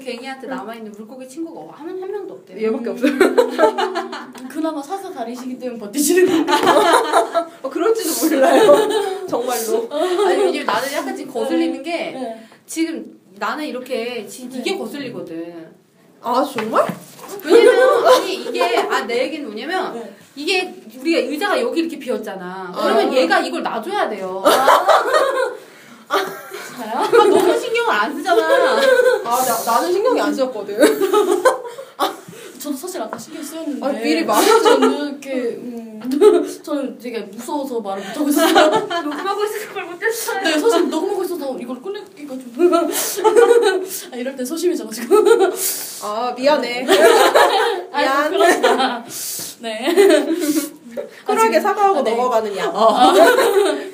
[0.00, 2.66] 갱이한테 남아있는 물고기 친구가 한, 한 명도 없대요.
[2.66, 3.06] 얘밖에 없어.
[4.50, 6.52] 그나마 사사 다리시기 때문에 버티시는 거.
[7.62, 7.94] 어, 그럴
[8.30, 8.88] 몰라요.
[9.28, 9.88] 정말로.
[10.26, 12.48] 아니 왜냐면 나는 약간 지금 거슬리는 게 네.
[12.66, 15.70] 지금 나는 이렇게 지금 이게 거슬리거든.
[16.22, 16.86] 아 정말?
[17.44, 20.14] 왜냐면 아니 이게 아 내 얘기는 뭐냐면 네.
[20.36, 22.72] 이게 우리가 의자가 여기 이렇게 비었잖아.
[22.74, 23.16] 그러면 아.
[23.16, 24.42] 얘가 이걸 놔줘야 돼요.
[26.78, 28.76] 아, 너무 신경을 안 쓰잖아.
[29.24, 30.78] 아 나, 나는 신경이 안 쓰였거든.
[32.60, 33.86] 저도 사실 아까 신경 쓰였는데.
[33.86, 34.60] 아, 미리 말해줘.
[34.62, 38.68] 저는 이렇게 음, 저는 되게 무서워서 말을 못 하고 있었어요.
[39.02, 40.42] 녹음하고 있을 걸 못했어요.
[40.42, 42.52] 네, 사실 녹음하고 있어서 이걸 꺼내기가 좀.
[44.12, 45.16] 아, 이럴 때 소심해져가지고.
[46.02, 46.86] 아 미안해.
[47.92, 48.30] 아, 미안.
[48.30, 49.04] 그렇구나.
[49.60, 49.94] 네.
[51.26, 52.10] 쿨하게 사과하고 아, 네.
[52.10, 52.72] 넘어가는 양.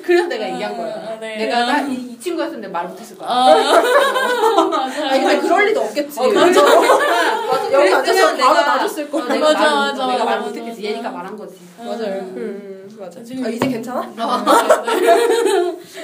[0.03, 0.93] 그래서 내가 얘기한 거야.
[0.95, 1.37] 아, 네.
[1.37, 3.29] 내가 나, 이, 이 친구였으면 내가 말 못했을 거야.
[3.29, 3.53] 아,
[4.69, 5.07] 맞아요.
[5.09, 6.19] 아니 근데 그럴 리도 없겠지.
[6.19, 6.61] 어, 맞아.
[6.63, 7.71] 맞아.
[7.73, 9.23] 여기 앉았으면 바로 내가- 놔줬을 거야.
[9.23, 10.81] 어, 내가 맞아, 말, 맞아, 내가 말 맞아, 못했겠지.
[10.81, 10.91] 맞아.
[10.93, 11.55] 얘니까 말한 거지.
[11.77, 11.97] 맞아요.
[12.35, 13.23] 음, 맞아.
[13.23, 13.99] 지금- 아 이제 괜찮아?
[14.17, 14.45] 아,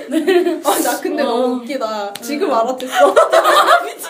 [0.10, 0.62] 네.
[0.63, 1.25] 아나 근데 어.
[1.25, 2.13] 너무 웃기다.
[2.21, 3.15] 지금 알아듣어.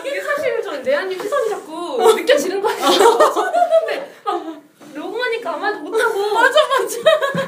[0.05, 2.79] 이게 사실 저는 내한님 시선이 자꾸 느껴지는 거예요.
[2.85, 4.62] 근데 막
[4.93, 6.97] 녹음하니까 아무 말도 못하고 맞아, 맞아.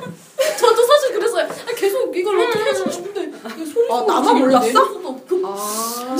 [0.57, 1.45] 저도 사실 그랬어요.
[1.45, 3.23] 아, 계속 이걸 어떻게 해주고 싶은데.
[3.25, 4.79] 이거 소리 아, 나만 몰랐어?
[5.45, 6.17] 아.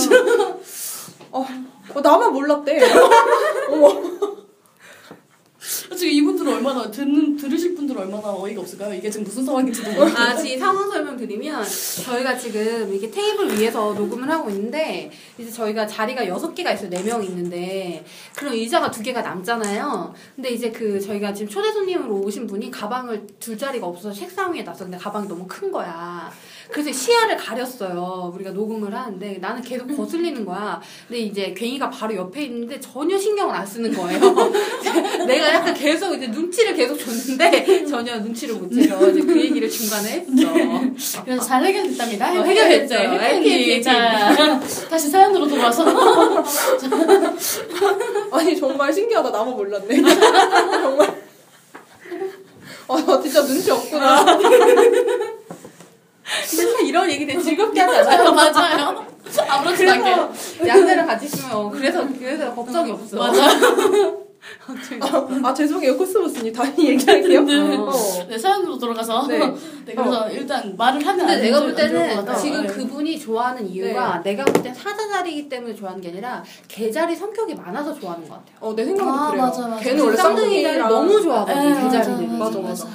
[1.31, 1.45] 어,
[1.93, 2.79] 어, 나만 몰랐대.
[3.69, 4.14] 어머.
[6.75, 8.93] 얼마나 듣는 들으실 분들은 얼마나 어이가 없을까요?
[8.93, 10.17] 이게 지금 무슨 상황인지도 모르고.
[10.17, 11.63] 아, 지금 상황 설명 드리면
[12.05, 16.89] 저희가 지금 이게 테이블 위에서 녹음을 하고 있는데 이제 저희가 자리가 여섯 개가 있어요.
[16.89, 18.03] 네 명 있는데
[18.35, 20.11] 그럼 의자가 두 개가 남잖아요.
[20.35, 24.63] 근데 이제 그 저희가 지금 초대 손님으로 오신 분이 가방을 둘 자리가 없어서 책상 위에
[24.63, 26.31] 놨었는데 가방이 너무 큰 거야.
[26.71, 28.32] 그래서 시야를 가렸어요.
[28.36, 30.82] 우리가 녹음을 하는데 나는 계속 거슬리는 거야.
[31.08, 34.19] 근데 이제 괜히가 바로 옆에 있는데 전혀 신경을 안 쓰는 거예요.
[35.28, 40.25] 내가 약간 계속 이제 눈치를 계속 줬는데 전혀 눈치를 못 채서 이제 그 얘기를 중간에
[40.28, 41.23] 했어.
[41.23, 42.32] 그래서 잘 해결됐답니다.
[42.39, 42.95] 어, 해결됐죠.
[42.95, 43.82] 해피.
[43.82, 45.86] 자, 다시 사연으로 돌아와서.
[48.32, 49.30] 아니 정말 신기하다.
[49.30, 50.01] 나만 몰랐네.
[50.01, 51.25] 정말.
[52.88, 54.25] 아, 나 진짜 눈치 없구나.
[56.49, 58.31] 근데 참 이런 얘기 되게 즐겁게 하지 않아요?
[58.33, 59.05] 맞아요.
[59.47, 60.67] 아무렇지도 않게.
[60.67, 63.17] 양대를 같이 있으면 어, 그래서 그래서 걱정이 없어.
[63.17, 63.47] 맞아.
[65.43, 65.97] 아, 죄송해요.
[65.97, 66.53] 코스모스님.
[66.53, 67.41] 다시 얘기할게요.
[67.41, 67.75] 네.
[67.77, 67.91] 어.
[68.29, 69.25] 네, 사연으로 돌아가서.
[69.27, 69.39] 네.
[69.85, 69.95] 네.
[69.95, 72.35] 그래서 일단 말을 하면 근데 안 내가 볼 때는.
[72.35, 72.67] 지금 네.
[72.67, 77.93] 그분이 좋아하는 이유가 내가 볼 땐 사자 자리이기 때문에 좋아하는 게 아니라 개자리 성격이 많아서
[77.99, 78.55] 좋아하는 것 같아요.
[78.59, 79.41] 어, 내 생각도 아, 그래요.
[79.43, 79.83] 맞아, 맞아.
[79.83, 82.38] 걔는 원래 쌍둥이를 쌍둥이랑 너무 좋아하거든 네, 개자리를.
[82.38, 82.88] 맞아, 맞아.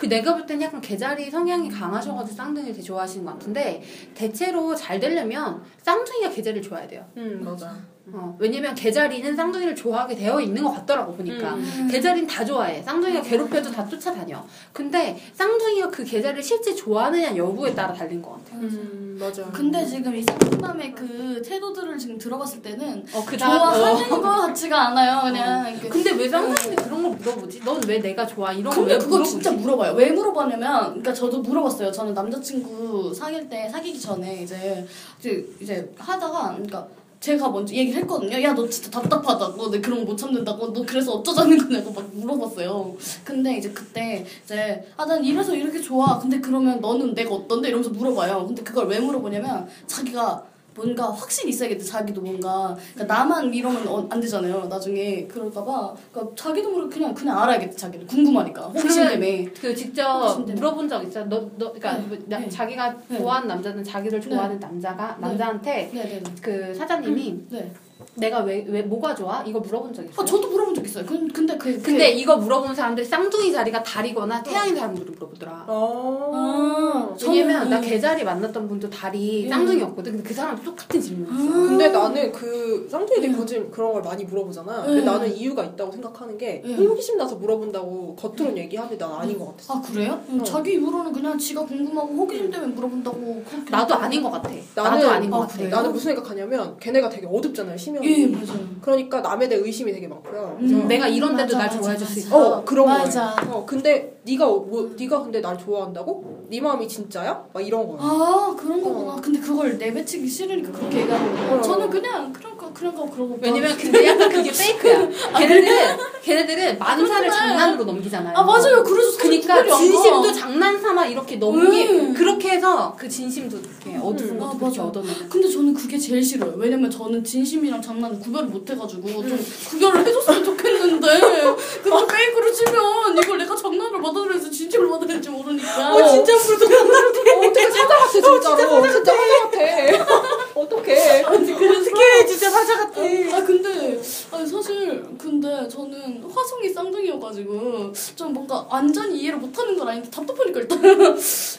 [0.00, 3.82] 그 내가 볼 땐 약간 개자리 성향이 강하셔가지고 쌍둥이를 되게 좋아하시는 것 같은데
[4.14, 7.04] 대체로 잘 되려면 쌍둥이가 개자리를 좋아야 돼요.
[7.18, 7.76] 음, 맞아.
[8.12, 11.88] 어, 왜냐면 개자리는 쌍둥이를 좋아하게 되어 있는 것 같더라고 보니까 음.
[11.90, 17.92] 개자리는 다 좋아해 쌍둥이가 괴롭혀도 다 쫓아다녀 근데 쌍둥이가 그 개자리를 실제 좋아하느냐 여부에 따라
[17.92, 19.44] 달린 것 같아 음, 맞아.
[19.52, 25.20] 근데 지금 이 상담의 그 태도들을 지금 들어봤을 때는 어 그 좋아하는 거 같지가 않아요.
[25.22, 25.88] 그냥 이렇게.
[25.88, 27.60] 근데 왜 쌍둥이한테 그런 걸 물어보지?
[27.64, 28.52] 넌 왜 내가 좋아?
[28.52, 29.30] 이런 근데 거왜 그거 물어보지?
[29.30, 29.92] 진짜 물어봐요.
[29.92, 31.92] 왜 물어봤냐면, 그러니까 저도 물어봤어요.
[31.92, 34.84] 저는 남자친구 사귈 때 사귀기 전에 이제
[35.20, 36.88] 이제, 이제 하다가, 그러니까
[37.20, 38.42] 제가 먼저 얘기를 했거든요.
[38.42, 42.96] 야 너 진짜 답답하다고, 내 그런 거 못 참는다고, 너 그래서 어쩌자는 거냐고 막 물어봤어요.
[43.24, 46.18] 근데 이제 그때 이제 아 난 이래서 이렇게 좋아.
[46.18, 48.46] 근데 그러면 너는 내가 어떤데 이러면서 물어봐요.
[48.46, 54.20] 근데 그걸 왜 물어보냐면 자기가 뭔가 확신이 있어야겠대 자기도 뭔가 그러니까 나만 이러면 어, 안
[54.20, 60.20] 되잖아요 나중에 그럴까봐 그러니까 자기도 모르게 그냥 그냥 알아야겠대 자기는 궁금하니까 호기심 때문에 그 직접
[60.22, 61.24] 혹시 물어본 적 있어?
[61.24, 62.06] 너, 너, 그러니까 네.
[62.06, 62.48] 뭐 나- 네.
[62.48, 63.18] 자기가 네.
[63.18, 67.72] 좋아하는 남자는 자기를 좋아하는 남자가 남자한테 네네네 그 사장님이 네.
[68.14, 69.42] 내가 왜 왜 뭐가 좋아?
[69.46, 70.14] 이거 물어본 적 있어요?
[70.18, 74.42] 아 저도 물어본 적 있어요 근, 근데 그 근데 이거 물어본 사람들이 쌍둥이 자리가 다리거나
[74.42, 75.64] 태양인 사람들을 물어보더라.
[75.68, 77.14] 아.
[77.26, 79.48] 왜냐면 나 개자리 만났던 분도 다리 음.
[79.50, 80.12] 쌍둥이였거든.
[80.12, 81.42] 근데 그 사람도 똑같은 질문이었어.
[81.42, 81.68] 음.
[81.68, 84.82] 근데 나는 그 쌍둥이들이 거짓 그런 걸 많이 물어보잖아.
[84.84, 85.04] 근데 음.
[85.04, 86.76] 나는 이유가 있다고 생각하는 게 음.
[86.88, 89.74] 호기심 나서 물어본다고 겉으로는 얘기하는데 난 아닌 것 같았어.
[89.74, 90.20] 아 그래요?
[90.28, 90.44] 음, 어.
[90.44, 94.50] 자기 입으로는 그냥 지가 궁금하고 호기심 때문에 물어본다고 그렇게 나도 아닌 것 같아.
[94.50, 95.64] 나는- 나도 아닌 것 아, 같아.
[95.68, 98.22] 나는 무슨 생각하냐면 걔네가 되게 어둡잖아요 심형이.
[98.22, 100.56] 예 맞아요 그러니까 남에 대해 의심이 되게 많고요.
[100.60, 100.66] 음.
[100.68, 102.18] 그래서 내가 이런 데도 맞아, 날 맞아, 좋아해 줄 수.
[102.20, 102.36] 있어.
[102.58, 103.34] 어 그런 맞아.
[103.34, 103.54] 거예요.
[103.56, 106.44] 어 근데 네가 어, 뭐 네가 근데 날 좋아한다고?
[106.48, 107.44] 네 마음이 진짜야?
[107.52, 107.98] 막 이런 거야.
[108.00, 111.60] 아 그런 거구나 근데 그걸 내뱉히기 싫으니까 그렇게 얘기하는 거예요 어.
[111.62, 115.08] 저는 그냥 그런 거 그런 거 그러고 왜냐면 근데 약간 그게 페이크야.
[115.38, 117.30] 걔네들 걔네들은 만사를 그런데.
[117.30, 118.36] 장난으로 넘기잖아요.
[118.36, 119.64] 아 맞아요 그래서 그러니까.
[119.64, 122.14] 진심도 장난삼아 이렇게 넘기 음.
[122.14, 124.38] 그렇게 해서 그 진심도 이렇게 어두운 음.
[124.58, 124.84] 것도 아.
[124.86, 125.28] 얻어내는.
[125.28, 126.54] 근데 저는 그게 제일 싫어요.
[126.56, 133.38] 왜냐면 저는 진심이랑 장난을 구별을 못 해가지고 좀 구별을 해줬으면 좋겠는데 그걸 페이크로 치면 이걸
[133.38, 135.94] 내가 장난을 받아들여서 진짜 식으로 받아야 될지 모르니까.
[135.94, 138.40] 어, 진짜 불도 어, 어떻게 사자 같아 진짜로.
[138.40, 141.22] 진짜 사자 같아 어떡해.
[141.24, 143.00] 어떻게 진짜 사자 같아.
[143.00, 144.00] 아 근데
[144.32, 150.80] 아니 사실 근데 저는 화성이 쌍둥이여가지고 좀 뭔가 완전히 이해를 못하는 건 아닌데 답답하니까 일단.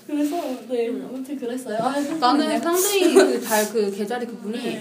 [0.08, 0.36] 그래서
[0.70, 0.88] 네.
[0.90, 1.78] 아무튼 그랬어요.
[1.82, 4.80] 아, 나는 쌍둥이 그 달 그 계자리 그분이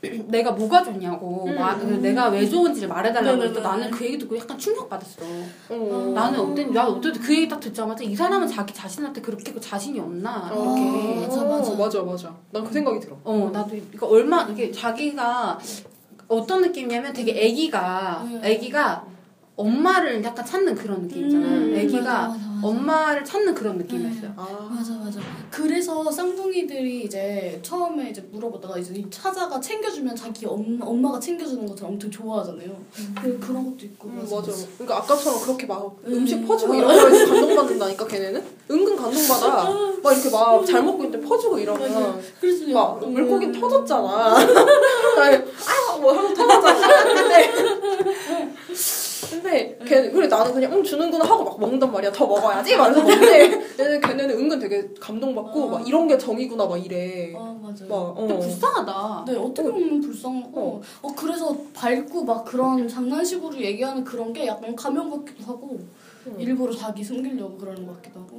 [0.00, 1.56] 내가 뭐가 좋냐고 음.
[1.56, 3.42] 마- 그 내가 왜 좋은지를 말해달라고.
[3.42, 5.22] 했더 나는 그 얘기 듣고 약간 충격받았어.
[5.70, 6.12] 어.
[6.14, 9.98] 나는 어땠, 나 어쨌든 그 얘기 딱 듣자마자 이 사람은 자기 자신한테 그렇게 그 자신이
[9.98, 11.26] 없나 어, 이렇게.
[11.26, 11.74] 맞아, 맞아.
[11.74, 15.58] 맞아 맞아 난 그 생각이 들어 어 나도 이거 얼마 이게 자기가
[16.28, 18.40] 어떤 느낌이냐면 되게 애기가 음.
[18.44, 19.04] 애기가
[19.56, 21.50] 엄마를 약간 찾는 그런 느낌 있잖아요.
[21.58, 22.47] 음, 애기가 맞아, 맞아, 맞아.
[22.62, 24.32] 엄마를 찾는 그런 느낌이었어요.
[24.36, 25.20] 아 맞아 맞아.
[25.50, 31.84] 그래서 쌍둥이들이 이제 처음에 이제 물어보다가 이제 이 사자가 챙겨주면 자기 엄, 엄마가 챙겨주는 것을
[31.86, 32.70] 엄청 좋아하잖아요.
[33.20, 34.08] 그 그런 것도 있고.
[34.08, 34.52] 음, 맞아.
[34.78, 36.12] 그러니까 아까처럼 그렇게 막 음.
[36.14, 39.64] 음식 퍼주고 이런 거에서 감동받는다니까 걔네는 은근 감동받아.
[40.02, 43.12] 막 이렇게 막 잘 먹고 있는데 퍼주고 이러면 그래서 막 음.
[43.12, 44.36] 물고기 터졌잖아.
[45.90, 47.04] 아뭐 하고 터졌잖아.
[47.14, 47.52] 근데
[49.30, 52.12] 근데 걔 그래 나는 그냥 응 주는구나 하고 막 먹는단 말이야.
[52.12, 52.76] 더 먹어 야지.
[52.76, 55.66] 말해서 먹는데 얘는 걔네는 은근 되게 감동받고 어.
[55.68, 57.34] 막 이런 게 정이구나 막 이래.
[57.36, 57.84] 아 맞아.
[57.86, 58.26] 막 어.
[58.28, 59.24] 좀 불쌍하다.
[59.26, 61.08] 네 어떻게 보면 불쌍하고 어.
[61.16, 65.78] 그래서 밝고 막 그런 장난식으로 얘기하는 그런 게 약간 가면 같기도 하고
[66.26, 66.36] 음.
[66.38, 68.38] 일부러 자기 숨기려고 그러는 것 같기도 하고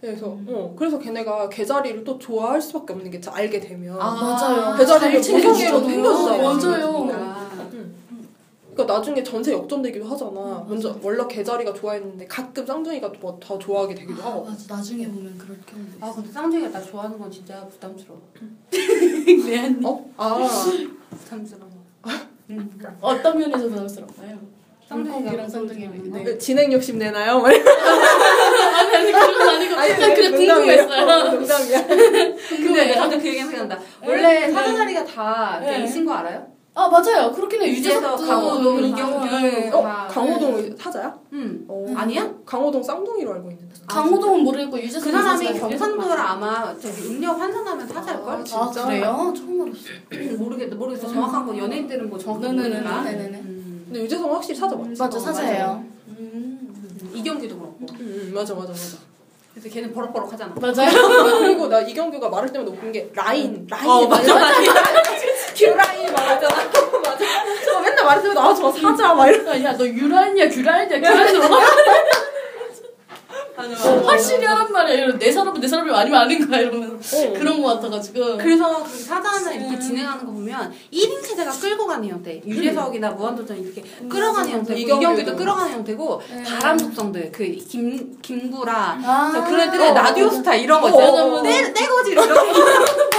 [0.00, 4.74] 그래서 어 그래서 걔네가 개자리를 또 좋아할 수밖에 없는 게 알게 되면 맞아요.
[4.76, 6.42] 배달이 잘 챙겨주잖아요.
[6.42, 7.39] 맞아요.
[8.80, 10.64] 그러니까 나중에 전세 역전되기도 하잖아.
[10.68, 14.44] 먼저 원래 개자리가 좋아했는데 가끔 쌍둥이가 뭐더 좋아하게 되기도 아, 하고.
[14.44, 16.16] 맞아 나중에 보면 그럴 경우도 아 있어.
[16.16, 18.20] 근데 쌍둥이가 나 좋아하는 건 진짜 부담스러워.
[18.70, 19.76] 네.
[19.84, 20.10] 어?
[20.16, 20.48] 아
[21.10, 21.70] 부담스러워.
[23.00, 24.38] 어떤 면에서 부담스럽나요?
[24.88, 26.24] 쌍둥이랑 점은 네.
[26.24, 27.38] 그 진행 욕심 내나요?
[27.44, 31.30] 아니 아니 그건 아니고 그냥 그냥 궁금했어요.
[31.32, 31.86] 농담이야.
[31.86, 33.78] 근데 저도 그 얘기 생각난다.
[34.04, 34.52] 원래 네.
[34.52, 35.84] 사자자리가 다 네.
[35.84, 36.59] 있는 거 알아요?
[36.72, 37.32] 아 맞아요.
[37.32, 37.68] 그렇긴 해.
[37.68, 39.26] 유재석, 유재석도 강호동, 음, 이경규.
[39.26, 39.70] 네.
[39.70, 41.18] 어 다- 강호동 사자야?
[41.32, 41.64] 응.
[41.68, 41.84] 어.
[41.96, 42.30] 아니야?
[42.46, 43.74] 강호동 쌍둥이로 알고 있는데.
[43.88, 48.34] 강호동은 모르겠고 유재석 그 사람이 경상도를 아마 저기 음력 환산하면 사자일 걸?
[48.34, 48.86] 아, 아 진짜?
[48.86, 49.34] 그래요?
[49.36, 50.36] 처음 알았어.
[50.38, 51.08] 모르겠, 모르겠어.
[51.08, 52.68] 정확한 건 연예인들은 뭐 네네네.
[52.68, 53.02] 모르니까.
[53.02, 53.38] 네네네.
[53.38, 53.82] 음.
[53.86, 54.94] 근데 유재석은 확실히 사자 맞지?
[54.96, 55.84] 맞아 어, 사자예요.
[56.08, 56.68] 음.
[57.02, 57.10] 음.
[57.14, 57.76] 이경규도 그렇고.
[57.80, 57.94] 맞아.
[58.00, 58.96] 응, 응, 맞아 맞아 맞아.
[59.52, 60.54] 그래서 걔는 버럭버럭 하잖아.
[60.60, 60.90] 맞아요.
[61.40, 64.22] 그리고 나 이경규가 말할 때마다 웃긴 게 라인 라인 어, 맞아,
[65.56, 66.54] 규 라인 말하잖아.
[67.04, 67.24] 맞아.
[67.64, 69.62] 저 맨날 때마다 아저 사자 막 이러.
[69.62, 71.40] 야너 유라냐 규라냐 규라냐
[74.06, 74.94] 확실히 하란 말이야.
[74.96, 77.32] 이런 내 사람은 내 사람이 아니면 아닌 거야 이러면 어.
[77.38, 78.38] 그런 거 같아가지고.
[78.38, 82.40] 그래서 그 사자나 이렇게 진행하는 거 보면 1인 체제가 끌고 가는 형태.
[82.46, 84.74] 유재석이나 무한도전 이렇게 끌어가는 형태.
[84.74, 84.96] 이경규도.
[85.12, 89.30] 이경규도 끌어가는 형태고 바람 속성들 그김 김구라 아.
[89.34, 89.94] 저 그런 애들은 어.
[89.94, 91.42] 라디오 스타 이런 거 어, 있잖아.
[91.42, 92.34] 떼 떼거지 이런 거.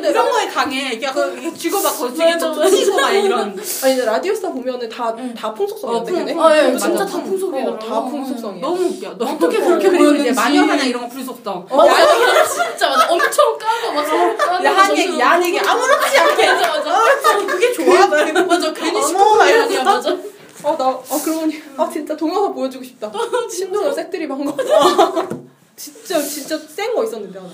[0.00, 0.98] 근데 이런 거에 강해.
[0.98, 3.40] 그 주고받고 맞아, 좀 치고 막 이런.
[3.84, 6.24] 아니 근데 라디오스타 보면은 다다 풍속성이었대 어.
[6.24, 6.76] 풍- 아, 예.
[6.76, 7.76] 진짜 다 풍- 풍속이더라고.
[7.76, 8.60] 어, 다 풍속성이야.
[8.60, 9.14] 너무 웃겨.
[9.18, 10.32] 너 어떻게 그렇게 보였는지.
[10.32, 11.10] 마녀사냥 이런 거.
[11.68, 13.06] 어, 맞아, 진짜.
[13.08, 14.64] 엄청 까고 막 서로 까고.
[14.64, 16.46] 야한 얘기, 야한 얘기 아무렇지 않게.
[16.52, 17.46] 맞아, 맞아.
[17.46, 18.06] 그게 좋아.
[18.06, 19.36] 맞아, 괜히 시끄러워.
[19.84, 20.16] 맞아.
[20.62, 23.10] 아, 나, 아, 그러고 보니, 아, 진짜 동영상 보여주고 싶다.
[23.50, 24.54] 신동엽 색드립 한 거.
[25.74, 27.50] 진짜, 진짜 센 거 있었는데, 하나.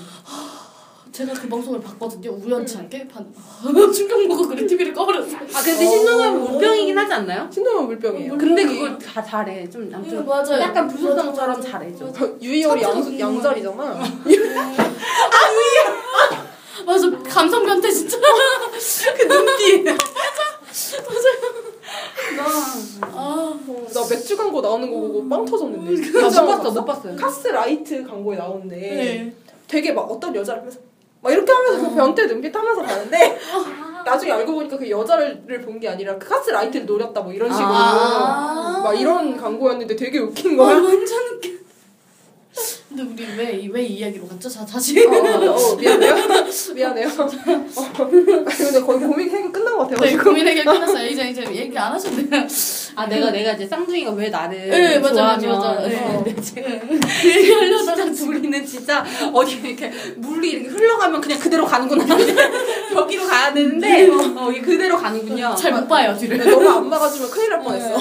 [1.11, 2.31] 제가 그 방송을 봤거든요.
[2.31, 3.25] 우연치 않게 반
[3.93, 5.35] 충격 먹고 그래 TV를 꺼버렸어.
[5.35, 7.49] 아 근데 신동엽은 물병이긴 하지 않나요?
[7.51, 8.37] 신동엽 물병이에요.
[8.37, 9.69] 근데 그걸 다 잘해.
[9.69, 10.61] 좀 음, 맞아요.
[10.61, 12.13] 약간 불속성처럼 맞아, 잘해 좀.
[12.41, 13.19] 유이열이 양, 음.
[13.19, 13.99] 양자리잖아.
[16.85, 18.17] 맞아, 감성 변태 진짜.
[19.17, 19.87] 그 눈빛.
[22.39, 23.59] 아, 어,
[23.93, 26.11] 나 맥주 광고 나오는 거 보고 빵 터졌는데.
[26.11, 27.15] 나 진짜 못 봤어, 못 봤어요.
[27.15, 28.75] 카스 라이트 광고에 나오는데.
[28.75, 29.33] 네.
[29.67, 30.79] 되게 막 어떤 여자를 하면서
[31.21, 33.39] 막 이렇게 하면서 그 변태 눈빛 하면서 가는데
[34.05, 37.67] 나중에 알고 보니까 그 여자를 본 게 아니라 그 카스 라이트를 노렸다 뭐 이런 식으로
[37.69, 38.81] 아.
[38.83, 40.75] 막 이런 광고였는데 되게 웃긴 아, 거야.
[40.75, 41.49] 완전 웃겨.
[42.97, 43.37] 근데 우리
[43.69, 44.49] 왜왜 이 이야기로 갔죠?
[44.49, 44.99] 자 다시.
[45.05, 46.15] 어, 어, 어, 미안해요.
[46.73, 47.07] 미안해요.
[47.09, 48.07] 어.
[48.09, 50.23] 근데 거의 고민 해결 끝난 것 네, 같아가지고.
[50.23, 51.07] 고민 해결 끝났어요.
[51.07, 52.47] 이제 이제 얘기 안 하셔도 돼요.
[52.95, 55.87] 아 내가 내가 이제 쌍둥이가 왜 나를 네, 맞아, 맞아, 좋아하면 맞아.
[55.87, 55.99] 네.
[56.03, 56.35] 어, 네.
[57.21, 62.03] 그 얘기하려다가 둘이는 진짜 어디 이렇게 물이 이렇게 흘러가면 그냥 그대로 가는구나.
[62.95, 65.53] 여기로 가야 되는데 어, 그대로 가는군요.
[65.55, 66.37] 잘 못 봐요 뒤를.
[66.39, 67.95] 너무 안 막아주면 큰일 날 뻔했어.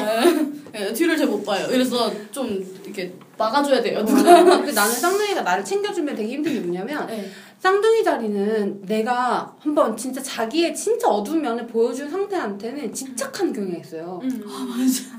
[0.72, 1.66] 네, 뒤를 잘 못 봐요.
[1.68, 4.00] 그래서 좀 이렇게 막아줘야 돼요.
[4.00, 4.22] 어, 누가.
[4.44, 7.30] 근데 나는 쌍둥이가 나를 챙겨주면 되게 힘든 게 뭐냐면 네.
[7.58, 14.20] 쌍둥이 자리는 내가 한번 진짜 자기의 진짜 어두운 면을 보여준 상태한테는 집착하는 경향이 있어요.
[14.22, 15.16] 아 맞아.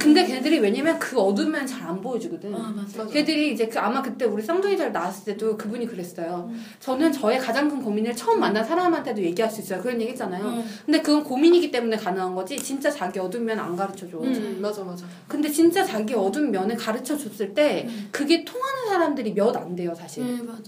[0.00, 2.54] 근데 걔들이 왜냐면 그 어두운 면을 잘안 보여주거든.
[2.54, 3.06] 아 맞아.
[3.06, 6.50] 걔들이 이제 그 아마 그때 우리 쌍둥이들 나왔을 때도 그분이 그랬어요.
[6.80, 9.80] 저는 저의 가장 큰 고민을 처음 만난 사람한테도 얘기할 수 있어요.
[9.82, 10.44] 그런 얘기 했잖아요.
[10.44, 10.64] 응.
[10.86, 12.56] 근데 그건 고민이기 때문에 가능한 거지.
[12.56, 14.18] 진짜 자기 어두운 면안 가르쳐 줘.
[14.18, 15.04] 음, 맞아 맞아.
[15.28, 20.24] 근데 진짜 자기 어두운 면을 가르쳐 줬을 때 그게 통하는 사람들이 몇 안 돼요, 사실.
[20.24, 20.60] 네 맞아요.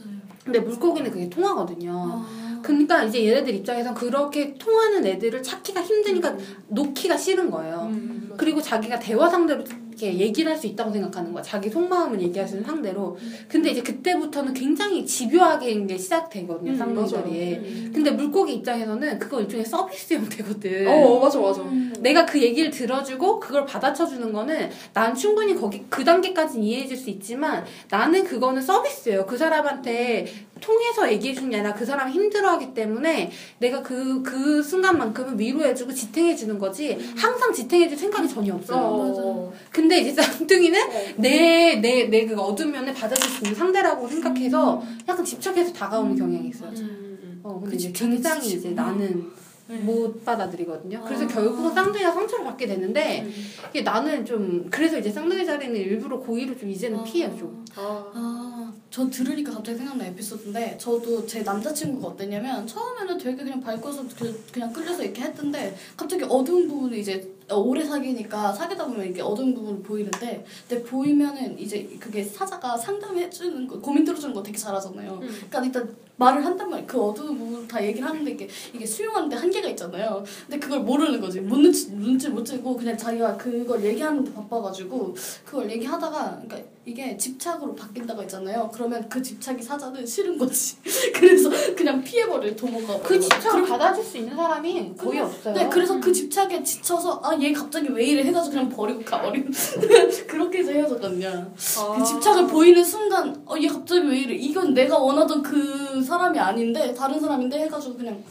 [0.44, 1.92] 근데 물고기는 그게 통하거든요.
[1.94, 2.41] 아.
[2.62, 6.38] 그러니까 이제 얘네들 입장에서 그렇게 통하는 애들을 찾기가 힘드니까 음.
[6.68, 7.88] 놓기가 싫은 거예요.
[7.90, 8.36] 음, 맞아.
[8.38, 11.42] 그리고 자기가 대화 상대로 이렇게 얘기를 할 수 있다고 생각하는 거야.
[11.42, 13.16] 자기 속마음을 얘기할 수 있는 상대로.
[13.48, 16.70] 근데 이제 그때부터는 굉장히 집요하게 이게 시작되거든요.
[16.72, 17.50] 음, 쌍둥이들이.
[17.56, 17.92] 맞아요.
[17.92, 20.86] 근데 물고기 입장에서는 그거 일종의 서비스 형태거든.
[20.88, 21.62] 어 맞아 맞아.
[22.00, 27.64] 내가 그 얘기를 들어주고 그걸 받아쳐주는 거는 난 충분히 거기 그 단계까지는 이해해줄 수 있지만
[27.90, 29.26] 나는 그거는 서비스예요.
[29.26, 30.26] 그 사람한테
[30.62, 36.96] 통해서 얘기해주는 게 아니라 그 사람이 힘들어하기 때문에 내가 그, 그 순간만큼은 위로해주고 지탱해주는 거지
[37.14, 38.78] 항상 지탱해줄 생각이 전혀 없어요.
[38.80, 39.52] 어.
[39.70, 40.92] 근데 이제 쌍둥이는 어.
[41.18, 46.48] 내, 내, 내 그 어두운 면을 받아줄 수 있는 상대라고 생각해서 약간 집착해서 다가오는 경향이
[46.48, 46.70] 있어요.
[46.70, 47.40] 음, 음.
[47.42, 48.70] 어, 근데 그 이제 굉장히 이제.
[48.70, 49.30] 나는
[49.68, 49.76] 네.
[49.78, 51.02] 못 받아들이거든요.
[51.04, 51.28] 그래서 아.
[51.28, 53.32] 결국은 쌍둥이가 상처를 받게 되는데 음.
[53.70, 57.04] 이게 나는 좀 그래서 이제 쌍둥이 자리는 일부러 고의로 좀 이제는 아.
[57.04, 57.64] 피해요 좀.
[57.76, 58.51] 아.
[58.92, 64.44] 아, 전 들으니까 갑자기 생각난 에피소드인데 저도 제 남자친구가 어땠냐면 처음에는 되게 그냥 밝고서 그,
[64.52, 69.82] 그냥 끌려서 이렇게 했던데 갑자기 어두운 부분이 이제 오래 사귀니까 사귀다 보면 이게 어두운 부분이
[69.82, 75.12] 보이는데 근데 보이면은 이제 그게 사자가 상담해 주는 거 고민 들어주는 거 되게 잘하잖아요.
[75.22, 75.28] 음.
[75.50, 76.86] 그러니까 일단 말을 한단 말이에요.
[76.86, 80.22] 그 어두운 부분 다 얘기를 하는데 이게 이게 수용하는데 한계가 있잖아요.
[80.46, 81.40] 근데 그걸 모르는 거지.
[81.40, 87.74] 못 눈치 눈치 못 채고 그냥 자기가 그걸 얘기하는데 바빠가지고 그걸 얘기하다가 그러니까 이게 집착으로
[87.74, 88.70] 바뀐다고 했잖아요.
[88.74, 90.76] 그러면 그 집착이 사자는 싫은 거지.
[91.14, 93.00] 그래서 그냥 피해버려 도모가.
[93.00, 95.54] 그 집착을 받아줄 수 있는 사람이 거의 없어요.
[95.54, 99.50] 네, 그래서 그 집착에 지쳐서 아얘 갑자기 왜 이래 해가지고 그냥 버리고 가버리는
[100.28, 101.28] 그렇게 해서 헤어졌거든요.
[101.28, 101.94] 아.
[101.98, 106.92] 그 집착을 보이는 순간 어 얘 갑자기 왜 이래 이건 내가 원하던 그 사람이 아닌데
[106.94, 108.22] 다른 사람인데 해가지고 그냥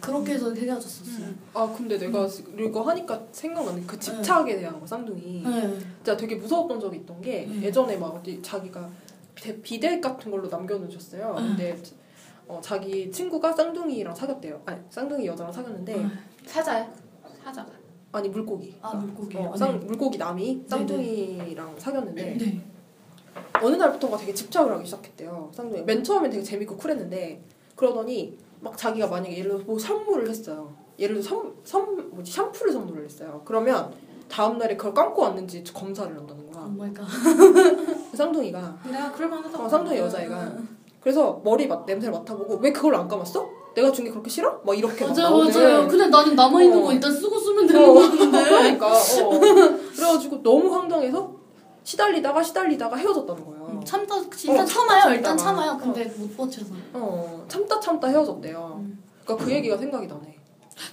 [0.00, 1.26] 그렇게 해서 헤어졌었어요.
[1.54, 2.26] 아 근데 내가
[2.58, 5.78] 이거 하니까 생각나는 그 집착에 대한 거 쌍둥이 네.
[5.96, 7.60] 진짜 되게 무서웠던 적이 있던 게 음.
[7.62, 8.88] 예전에 막 어디 자기가
[9.34, 11.34] 비- 비대 같은 걸로 남겨놓으셨어요.
[11.38, 11.46] 음.
[11.48, 11.76] 근데
[12.46, 14.62] 어, 자기 친구가 쌍둥이랑 사귀었대요.
[14.66, 16.18] 아니 쌍둥이 여자랑 사귀었는데 음.
[16.46, 16.88] 사자야.
[17.42, 17.66] 사자.
[18.12, 18.74] 아니 물고기.
[18.82, 19.36] 아 물고기.
[19.38, 19.86] 어, 아, 쌍, 네.
[19.86, 22.60] 물고기 남이 쌍둥이랑 사귀었는데 네.
[23.62, 25.50] 어느 날부터가 되게 집착을 하기 시작했대요.
[25.54, 25.82] 쌍둥이.
[25.84, 27.42] 맨 처음엔 되게 재밌고 쿨했는데
[27.76, 30.72] 그러더니 막 자기가 만약에 예를 들어서 뭐 선물을 했어요.
[30.98, 33.40] 예를 들어 선, 선 뭐지 샴푸를 선물을 했어요.
[33.44, 33.92] 그러면
[34.28, 36.64] 다음 날에 그걸 감고 왔는지 검사를 한다는 거야.
[36.64, 37.04] 오 my God.
[37.06, 39.64] 그 쌍둥이가 내가 그럴 만하다.
[39.64, 40.52] 어, 쌍둥이 여자애가
[41.00, 43.48] 그래서 머리 맡, 냄새를 맡아보고 왜 그걸 안 감았어?
[43.74, 44.60] 내가 준 게 그렇게 싫어?
[44.66, 45.86] 막 이렇게 막 맞아요.
[45.88, 46.82] 근데 나는 남아 있는 어.
[46.82, 48.42] 거 일단 쓰고 쓰면 되는 어, 거였는데.
[48.44, 49.40] 그러니까 어.
[49.94, 51.32] 그래가지고 너무 황당해서
[51.84, 53.80] 시달리다가 시달리다가 헤어졌다는 거예요.
[53.84, 54.66] 참다 일단 어, 참아요.
[54.66, 55.14] 참다가.
[55.14, 55.78] 일단 참아요.
[55.78, 56.74] 근데 못 버텨서.
[56.92, 58.76] 어 참다 참다 헤어졌대요.
[58.80, 59.02] 음.
[59.24, 60.39] 그러니까 그 얘기가 생각이 나네.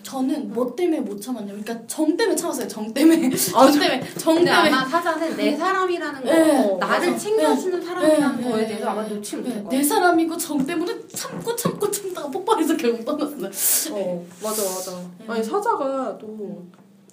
[0.04, 2.68] 저는 뭐 때문에 못 참았냐면, 그러니까 정 때문에 참았어요.
[2.68, 3.30] 정 때문에.
[3.54, 4.14] 아, 정 때문에.
[4.18, 4.52] 정 때문에.
[4.52, 7.18] 아마 사자는 내 사람이라는 거, 네, 나를 맞아.
[7.18, 9.14] 챙겨주는 사람이라는 네, 거에 네, 대해서 아마 네.
[9.16, 9.70] 놓지 네, 못할 거야.
[9.72, 13.96] 내 사람이고 정 때문에 참고 참고 참다가 폭발해서 결국 떠났어요.
[13.96, 14.92] 어 맞아 맞아.
[14.98, 15.26] 음.
[15.28, 16.66] 아니 사자가 또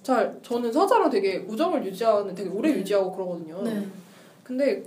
[0.05, 2.77] 잘 저는 사자랑 되게 우정을 유지하는 되게 오래 네.
[2.77, 3.59] 유지하고 그러거든요.
[3.63, 3.87] 네.
[4.43, 4.83] 근데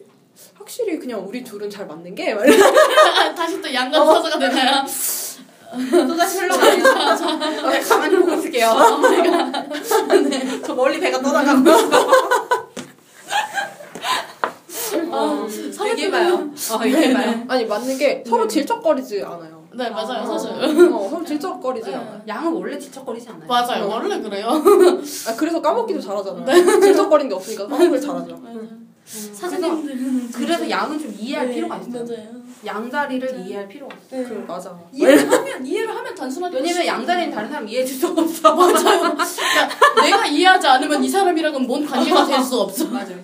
[0.54, 2.44] 확실히 그냥 우리 둘은 잘 맞는 게막
[3.34, 4.84] 다시 또 양간 사자가 되나요?
[5.72, 6.82] 또다시 흘러가요.
[7.16, 7.26] 저
[7.88, 8.74] 가만히 보고 있을게요.
[10.64, 11.70] 저 멀리 배가 떠나가고.
[15.10, 15.46] 어,
[15.90, 16.34] 얘기해봐요.
[16.34, 17.44] 어, 얘기해봐요.
[17.48, 19.58] 아니 맞는 게 서로 질척거리지 않아요.
[19.74, 20.22] 네, 맞아요.
[20.22, 20.26] 아.
[20.26, 20.50] 사실.
[20.92, 21.96] 어, 서로 질척거리지 네.
[21.96, 22.22] 않아요.
[22.26, 23.46] 양은 원래 지척거리지 않아요.
[23.46, 23.88] 맞아요.
[23.88, 24.48] 원래 그래요.
[25.28, 26.80] 아 그래서 까먹기도 잘하잖아요.
[26.80, 28.40] 질척거리는 게 없으니까 까먹기를 잘하죠.
[29.08, 32.04] 사장님들은 그래서 양은 좀 이해할 네, 필요가 있어요.
[32.04, 32.38] 맞아요.
[32.66, 34.28] 양자리를 이해할 필요가 있어요.
[34.28, 34.78] 그 맞아.
[34.92, 38.54] 이해를 하면 이해를 하면 단순하게 왜냐면 양자리는 다른 사람 이해해 줄 수가 없어.
[38.54, 38.72] 맞아요.
[39.14, 42.86] 그러니까 내가 이해하지 않으면 이 사람이랑은 뭔 관계가 될 수 없어.
[42.90, 43.16] 맞아요.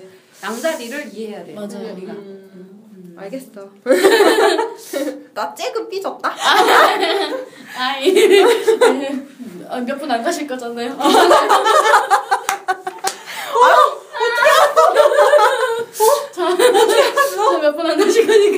[0.43, 1.55] 양자리를 이해해야 돼요.
[1.57, 1.93] 맞아요.
[1.95, 2.13] 우리가.
[2.13, 3.69] 음, 알겠어.
[5.35, 6.35] 나 째그 삐졌다.
[7.77, 8.43] 아이.
[9.69, 10.97] 아, 몇분 안 가실 거잖아요.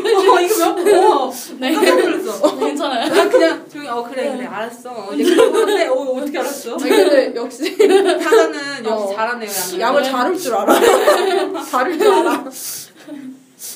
[0.02, 0.16] 거니까요.
[0.32, 1.12] 어, 이거 몇 번?
[1.28, 1.72] 어, 네.
[1.74, 2.56] 깜짝 놀랐어.
[2.56, 3.14] 네, 괜찮아요.
[3.14, 4.90] 나 그냥 조용히 어 그래 그래 알았어.
[4.90, 6.72] 어, 이제 하는데 어 어떻게 알았어?
[6.74, 9.12] 아니 근데 역시 사자는 역시 어.
[9.14, 9.80] 잘하네요 양을.
[9.80, 10.74] 양을 자를 줄 알아.
[11.70, 12.44] 자를 줄 알아.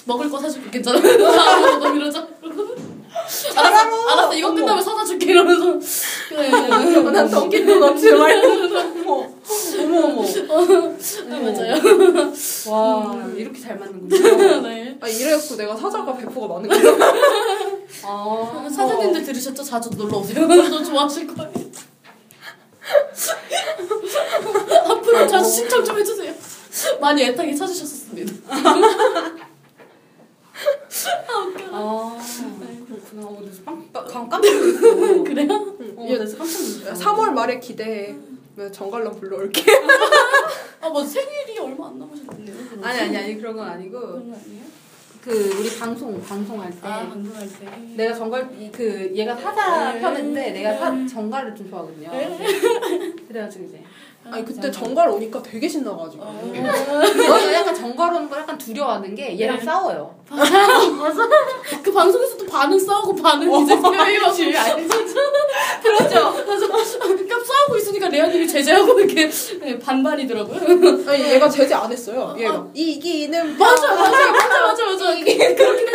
[0.06, 1.00] 먹을 거 사줄게 괜찮아.
[1.00, 2.26] 너 이러죠.
[3.56, 4.34] 알았어, 알았어.
[4.34, 5.78] 이거 끝나면 사다 줄게 이러면서.
[6.28, 6.50] 그래.
[6.50, 8.48] 난 덩기도 넣지 말고.
[9.80, 10.22] 어머 어머.
[10.24, 11.74] 네, 맞아요.
[12.68, 14.60] 와 이렇게 잘 맞는군요.
[14.62, 14.98] 네.
[15.00, 16.80] 아 이래갖고 내가 사자가 배포가 많은 거야.
[18.04, 19.62] 아 사장님들 들으셨죠?
[19.62, 20.46] 자주 놀러 오세요.
[20.46, 21.52] 너 좋아하실 거예요.
[24.88, 26.32] 앞으로 자주 신청 좀 해주세요.
[27.00, 28.32] 많이 애타게 찾으셨었습니다.
[31.72, 32.16] 아
[32.90, 33.26] 그렇구나.
[33.26, 35.22] 어, 그래서 빵, 빵, 감 깜짝 놀랐어.
[35.24, 35.76] 그래요?
[35.96, 36.16] 어, 예.
[36.18, 37.04] 그래서 깜짝 놀랐어.
[37.14, 38.16] 3월 말에 기대해.
[38.72, 39.62] 정갈람 불러올게.
[40.82, 42.56] 아, 뭐 생일이 얼마 안 남으셨던데요?
[42.68, 42.84] 그럼?
[42.84, 44.64] 아니 아니 아니 그런 건 아니고 그런 거 아니에요?
[45.22, 47.66] 그 우리 방송 방송할 때 아, 방송할 때.
[47.96, 50.00] 내가 정갈 이- 그 얘가 사자 네.
[50.00, 52.10] 편인데 내가 사, 정갈을 좀 좋아하거든요.
[53.28, 53.82] 그래가지고 이제
[54.24, 56.22] 아니 그때 정갈 오니까 되게 신나가지고.
[56.22, 56.52] 어.
[56.52, 59.64] 내가 약간 정갈 오는 걸 약간 두려워하는 게 얘랑 네.
[59.64, 60.14] 싸워요.
[60.28, 61.28] 맞아.
[61.82, 64.52] 그 방송에서도 반은 싸우고 반은 이제 표현이지.
[65.82, 66.34] 그렇죠.
[66.44, 66.68] 그래서
[67.60, 69.28] 그러니까 싸우고 있으니까 레아님이 제재하고 이렇게
[69.60, 71.08] 네, 반반이더라고요.
[71.08, 72.34] 아니 얘가 제재 안 했어요.
[72.38, 75.14] 얘가 이기는 맞아, 맞아, 맞아, 맞아, 맞아.
[75.14, 75.92] 이게 그렇긴 해.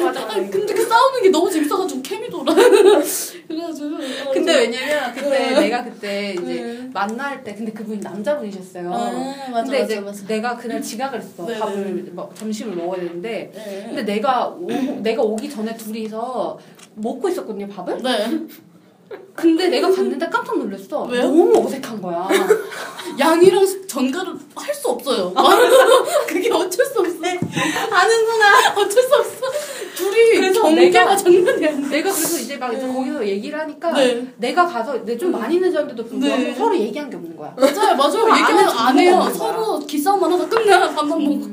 [0.00, 0.28] 맞아.
[0.32, 2.54] 아니, 근데 그 싸우는 게 너무 재밌어가지고 케미 돌아.
[2.54, 3.98] 그래가지고.
[4.32, 5.60] 근데 왜냐면 그때 네.
[5.60, 6.90] 내가 그때 이제 네.
[6.92, 8.92] 만날 때 근데 그분이 남자분이셨어요.
[8.92, 10.26] 아, 맞아, 근데 맞아, 이제 맞아.
[10.26, 11.46] 내가 그날 지각을 했어.
[11.46, 13.84] 네, 밥을 뭐 점심을 먹어야 되는데 네.
[13.86, 14.68] 근데 내가 오,
[15.00, 16.58] 내가 오기 전에 둘이서
[16.94, 18.02] 먹고 있었거든요 밥을.
[18.02, 18.46] 네.
[19.34, 21.04] 근데 내가 갔는데 깜짝 놀랐어.
[21.04, 21.22] 왜요?
[21.22, 22.28] 너무 어색한 거야.
[23.18, 25.32] 양이랑 전가를 할 수 없어요.
[26.26, 27.12] 그게 어쩔 수 없어.
[27.90, 28.74] 아는구나.
[28.76, 29.46] 어쩔 수 없어.
[29.94, 31.88] 둘이 그래서 내가- 장난이 아니야.
[31.88, 34.26] 내가 그래서 이제 막 이제 거기서 얘기를 하니까 네.
[34.38, 36.54] 내가 가서 내가 좀 많이 늦었는데도 불구하고 네.
[36.54, 37.54] 서로 얘기한 게 없는 거야.
[37.56, 38.30] 맞아요, 맞아요.
[38.30, 39.32] 얘기하면 안 해요.
[39.36, 40.90] 서로 기싸움만 하다 끝나.
[40.94, 41.48] 밥만 먹고.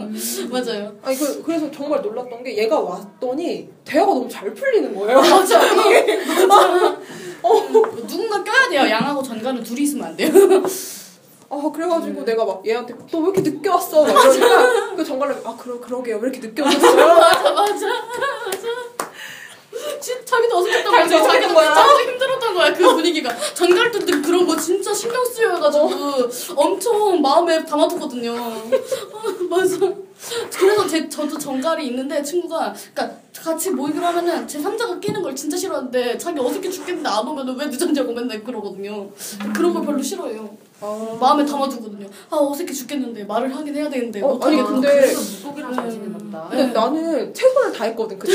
[0.51, 0.95] 맞아요.
[1.03, 5.19] 아니 그 그래서 정말 놀랐던 게 얘가 왔더니 대화가 너무 잘 풀리는 거예요.
[5.21, 5.59] 맞아.
[6.47, 6.97] 맞아.
[7.41, 7.67] 어,
[8.07, 8.89] 누군가 껴야 돼요.
[8.89, 10.29] 양하고 전가는 둘이 있으면 안 돼요.
[11.51, 14.03] 아 그래가지고 내가 막 얘한테 너 왜 이렇게 늦게 왔어?
[14.03, 17.07] 막 이러니까 그 정갈람이 아 그러 그러게요 왜 이렇게 늦게 오셨어요?
[17.17, 17.87] 맞아, 맞아.
[17.87, 19.09] 맞아.
[19.99, 21.07] 진 자기도 어색했던 거야.
[21.07, 21.73] 자기도 거야.
[21.73, 22.73] 자기도 힘들었던 거야.
[22.73, 23.35] 그 분위기가.
[23.53, 25.89] 전갈 때 그런 거 진짜 신경 쓰여가지고
[26.55, 28.35] 엄청 마음에 담아뒀거든요.
[28.35, 28.61] 아,
[29.49, 29.77] 맞아.
[30.57, 35.55] 그래서 제, 저도 정갈이 있는데 친구가 그러니까 같이 모이기로 하면은 제 3자가 끼는 걸 진짜
[35.55, 39.09] 싫어하는데 자기 어색해 죽겠는데 안 오면 왜 늦었냐고 맨날 그러거든요.
[39.55, 40.49] 그런 걸 별로 싫어해요.
[40.81, 42.07] 아, 마음에 담아두거든요.
[42.29, 44.39] 아 어색해 죽겠는데 말을 하긴 해야 되는데 어.
[44.41, 46.47] 아니, 근데- 그래서 무속이랑 잘 지내나 보다.
[46.49, 48.33] 근데 나는 최선을 다했거든 그때.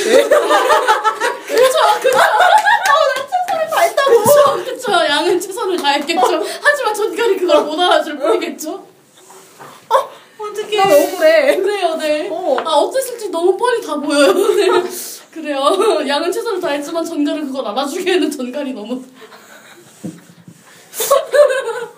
[4.06, 4.92] 그쵸, 그쵸.
[4.92, 6.42] 양은 최선을 다했겠죠.
[6.62, 8.93] 하지만 전갈이 그걸 못 알아줄 뿐이겠죠.
[10.54, 11.56] 어떻게 난 억울해.
[11.56, 12.28] 그래요, 네.
[12.30, 12.56] 어.
[12.64, 14.32] 아, 어땠을지 너무 뻔히 다 보여요.
[14.32, 14.68] 네.
[15.32, 15.58] 그래요.
[16.06, 19.02] 양은 최선을 다했지만 전갈은 그걸 알아주기에는 전갈이 너무.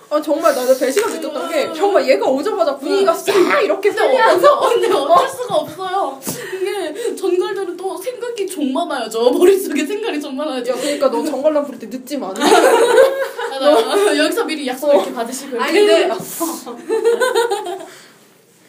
[0.09, 3.90] 아 정말 나는 배시가 느꼈던 게 정말 얘가 오자마자 분위기가 싹 이렇게.
[3.90, 6.18] 어서 근데 어쩔 수가 없어요.
[6.54, 9.30] 이게 전갈들은 또 생각이 좀 많아야죠.
[9.32, 10.72] 머릿속에 생각이 좀 많아야죠.
[10.72, 12.28] 야 그러니까 너 정갈람 부를 때 늦지 마.
[12.32, 15.61] 아, 나 여기서 미리 약속 이렇게 받으시고.
[15.61, 15.72] 아니.
[15.72, 16.09] 근데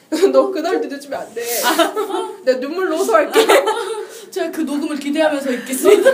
[0.32, 1.44] 너 그날도 늦으면 안 돼.
[2.46, 3.46] 내가 눈물로 호소할게.
[4.32, 6.10] 제가 그 녹음을 기대하면서 있겠습니다.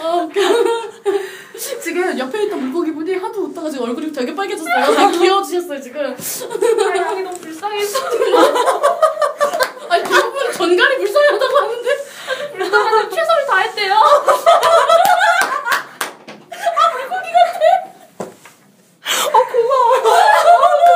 [0.00, 0.40] 아, 웃겨.
[1.82, 4.94] 지금 옆에 있던 물고기 분이 하도 웃다가 지금 얼굴이 되게 빨개졌어요.
[4.94, 6.00] 되게 귀여워지셨어요, 지금.
[6.04, 7.98] 아, 양이 너무 불쌍해서.
[9.88, 11.88] 아니, 대부분 전갈이 불쌍하다고 하는데.
[12.56, 13.94] 불쌍하다 최선을 다했대요.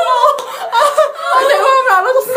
[0.09, 2.33] 아, 내 마음을 알아줬어.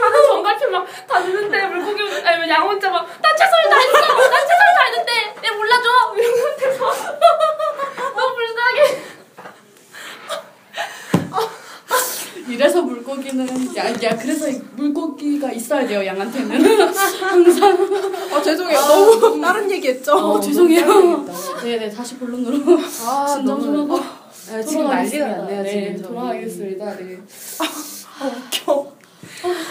[0.00, 3.92] 다들 정갈편 막다 듣는데 물고기 아니 양 혼자 막 나 최선을 다했어.
[3.92, 5.88] 나 최선을 다했는데 내 몰라줘.
[6.16, 7.18] 이런 상태서
[8.16, 9.08] 너무 불쌍해.
[12.48, 16.80] 이래서 물고기는, 야, 야, 그래서 물고기가 있어야 돼요, 양한테는.
[17.20, 17.88] 항상.
[18.32, 18.80] 아 죄송해요.
[18.80, 20.12] 너무 다른 얘기했죠.
[20.14, 21.26] 어, 죄송해요.
[21.62, 22.78] 네네, 다시 본론으로.
[23.06, 24.04] 아 진정 좀 너무 하고.
[24.50, 25.36] 아, 지금 난리가 돌아가겠습니다.
[25.36, 26.08] 났네요 네, 지금 저희.
[26.08, 27.18] 돌아가겠습니다, 네.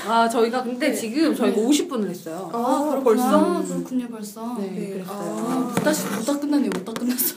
[0.07, 2.49] 아 저희가 근데 지금 저희가 50분을 했어요.
[2.53, 3.03] 아, 그렇구나.
[3.03, 3.63] 벌써?
[3.73, 4.55] 그렇군요, 벌써.
[4.59, 4.89] 네, 네.
[4.93, 5.45] 그랬어요.
[5.49, 7.35] 아, 못 다시, 못다 끝났네요, 못다 끝났어.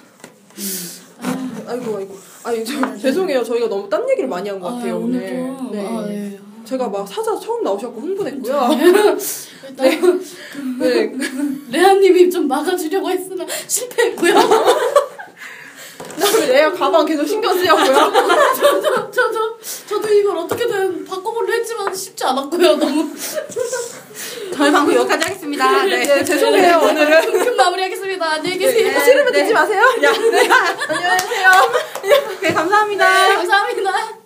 [1.67, 2.19] 아이고 아이고.
[2.45, 3.43] 아니 저, 죄송해요.
[3.45, 5.21] 저희가 너무 딴 얘기를 많이 한 것 같아요 아, 오늘.
[5.23, 5.71] 오늘도.
[5.73, 5.87] 네.
[5.87, 6.39] 아, 네.
[6.65, 8.69] 제가 막 사자 처음 나오셔고 흥분했고요.
[9.69, 10.21] 일단
[10.79, 11.13] 네.
[11.71, 14.35] 레아님이 좀 막아주려고 했으나 실패했고요.
[16.17, 18.13] 그다음에 내가 가방 계속 신경 쓰였고요.
[18.57, 19.59] 저도 저도
[19.91, 22.77] 저도 이걸 어떻게든 바꿔보려 했지만 쉽지 않았고요.
[22.77, 23.13] 너무
[24.55, 25.83] 저희 방송 여기까지 하겠습니다.
[25.83, 26.05] 네.
[26.05, 27.45] 네, 죄송해요 오늘은.
[27.45, 28.25] 큰 마무리하겠습니다.
[28.35, 29.01] 안녕히 계세요.
[29.01, 29.83] 싫으면 듣지 마세요.
[30.05, 30.49] 야, 네.
[30.89, 31.51] 안녕히 계세요.
[32.41, 33.35] 네, 감사합니다.
[33.35, 34.20] 감사합니다.